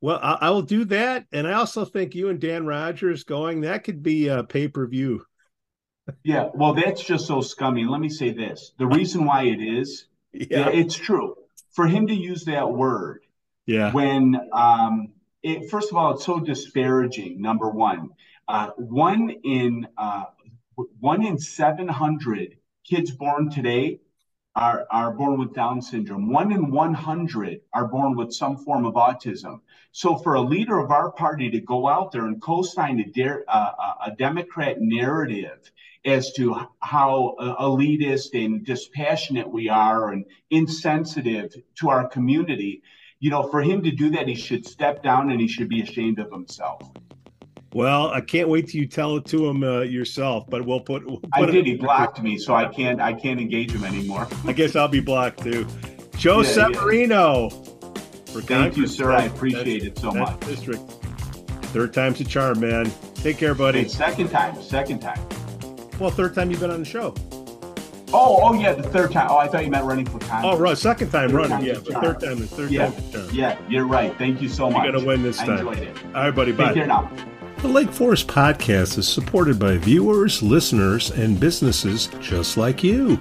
[0.00, 3.84] Well, I, will do that, and I also think you and Dan Rogers going that
[3.84, 5.26] could be a pay per view.
[6.24, 7.84] Yeah, well, that's just so scummy.
[7.84, 11.36] Let me say this: the reason why it is, yeah, it's true
[11.72, 13.24] for him to use that word.
[13.66, 13.92] Yeah.
[13.92, 17.40] When, um, it, first of all, it's so disparaging.
[17.40, 18.10] Number one,
[18.48, 20.24] uh, one in uh,
[20.98, 24.00] one in seven hundred kids born today
[24.56, 26.32] are, are born with Down syndrome.
[26.32, 29.60] One in 100 are born with some form of autism.
[29.92, 33.04] So, for a leader of our party to go out there and co sign a,
[33.04, 35.70] de- uh, a Democrat narrative
[36.04, 42.82] as to how uh, elitist and dispassionate we are and insensitive to our community.
[43.20, 45.82] You know, for him to do that, he should step down and he should be
[45.82, 46.82] ashamed of himself.
[47.74, 50.48] Well, I can't wait till you tell it to him uh, yourself.
[50.48, 51.06] But we'll put.
[51.06, 51.66] We'll put I did.
[51.66, 53.00] He blocked me, so I can't.
[53.00, 54.26] I can't engage him anymore.
[54.46, 55.66] I guess I'll be blocked too.
[56.16, 57.48] Joe yeah, Severino.
[57.50, 58.40] Yeah.
[58.40, 59.12] Thank you, sir.
[59.12, 60.38] I appreciate it so much.
[60.40, 60.80] District.
[61.72, 62.90] Third time's a charm, man.
[63.14, 63.86] Take care, buddy.
[63.88, 64.60] second time.
[64.62, 65.37] Second time.
[65.98, 67.14] Well, third time you've been on the show.
[68.10, 69.28] Oh, oh yeah, the third time.
[69.30, 70.54] Oh, I thought you meant running for Congress.
[70.54, 71.50] Oh, right, second time Third running.
[71.50, 72.04] time's Yeah, a but charm.
[72.04, 73.28] third time, the third Yeah, time.
[73.32, 74.16] yeah, you're right.
[74.16, 74.82] Thank you so much.
[74.84, 75.50] You're gonna win this time.
[75.50, 75.68] I time.
[75.68, 75.96] enjoyed it.
[76.14, 76.52] All right, buddy.
[76.52, 76.66] Bye.
[76.68, 77.10] Take care now.
[77.58, 83.20] The Lake Forest Podcast is supported by viewers, listeners, and businesses just like you.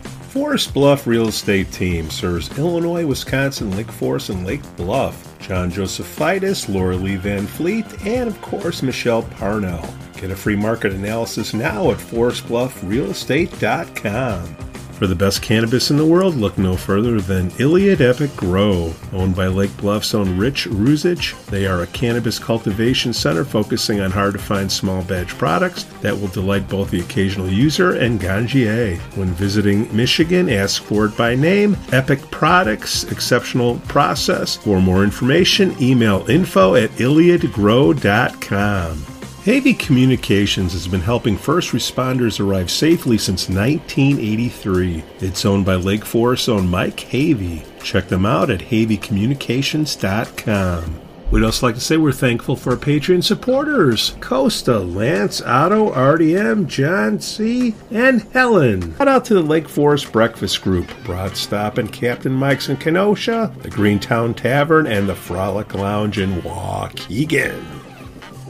[0.31, 5.37] Forest Bluff Real Estate Team serves Illinois, Wisconsin, Lake Forest, and Lake Bluff.
[5.39, 9.93] John Josephitis, Laura Lee Van Fleet, and of course Michelle Parnell.
[10.15, 14.70] Get a free market analysis now at forestbluffrealestate.com.
[15.01, 18.93] For the best cannabis in the world, look no further than Iliad Epic Grow.
[19.13, 24.11] Owned by Lake Bluff's own Rich Ruzich, they are a cannabis cultivation center focusing on
[24.11, 28.99] hard to find small batch products that will delight both the occasional user and ganjier.
[29.17, 31.77] When visiting Michigan, ask for it by name.
[31.91, 34.57] Epic Products, exceptional process.
[34.57, 39.20] For more information, email info at iliadgrow.com.
[39.43, 45.03] Havey Communications has been helping first responders arrive safely since 1983.
[45.19, 47.63] It's owned by Lake Forest's own Mike Havey.
[47.81, 51.01] Check them out at haveycommunications.com.
[51.31, 56.67] We'd also like to say we're thankful for our Patreon supporters Costa, Lance, Otto, RDM,
[56.67, 58.95] John C., and Helen.
[58.97, 63.51] Shout out to the Lake Forest Breakfast Group, Broad Stop and Captain Mike's in Kenosha,
[63.63, 67.80] the Greentown Tavern, and the Frolic Lounge in Waukegan.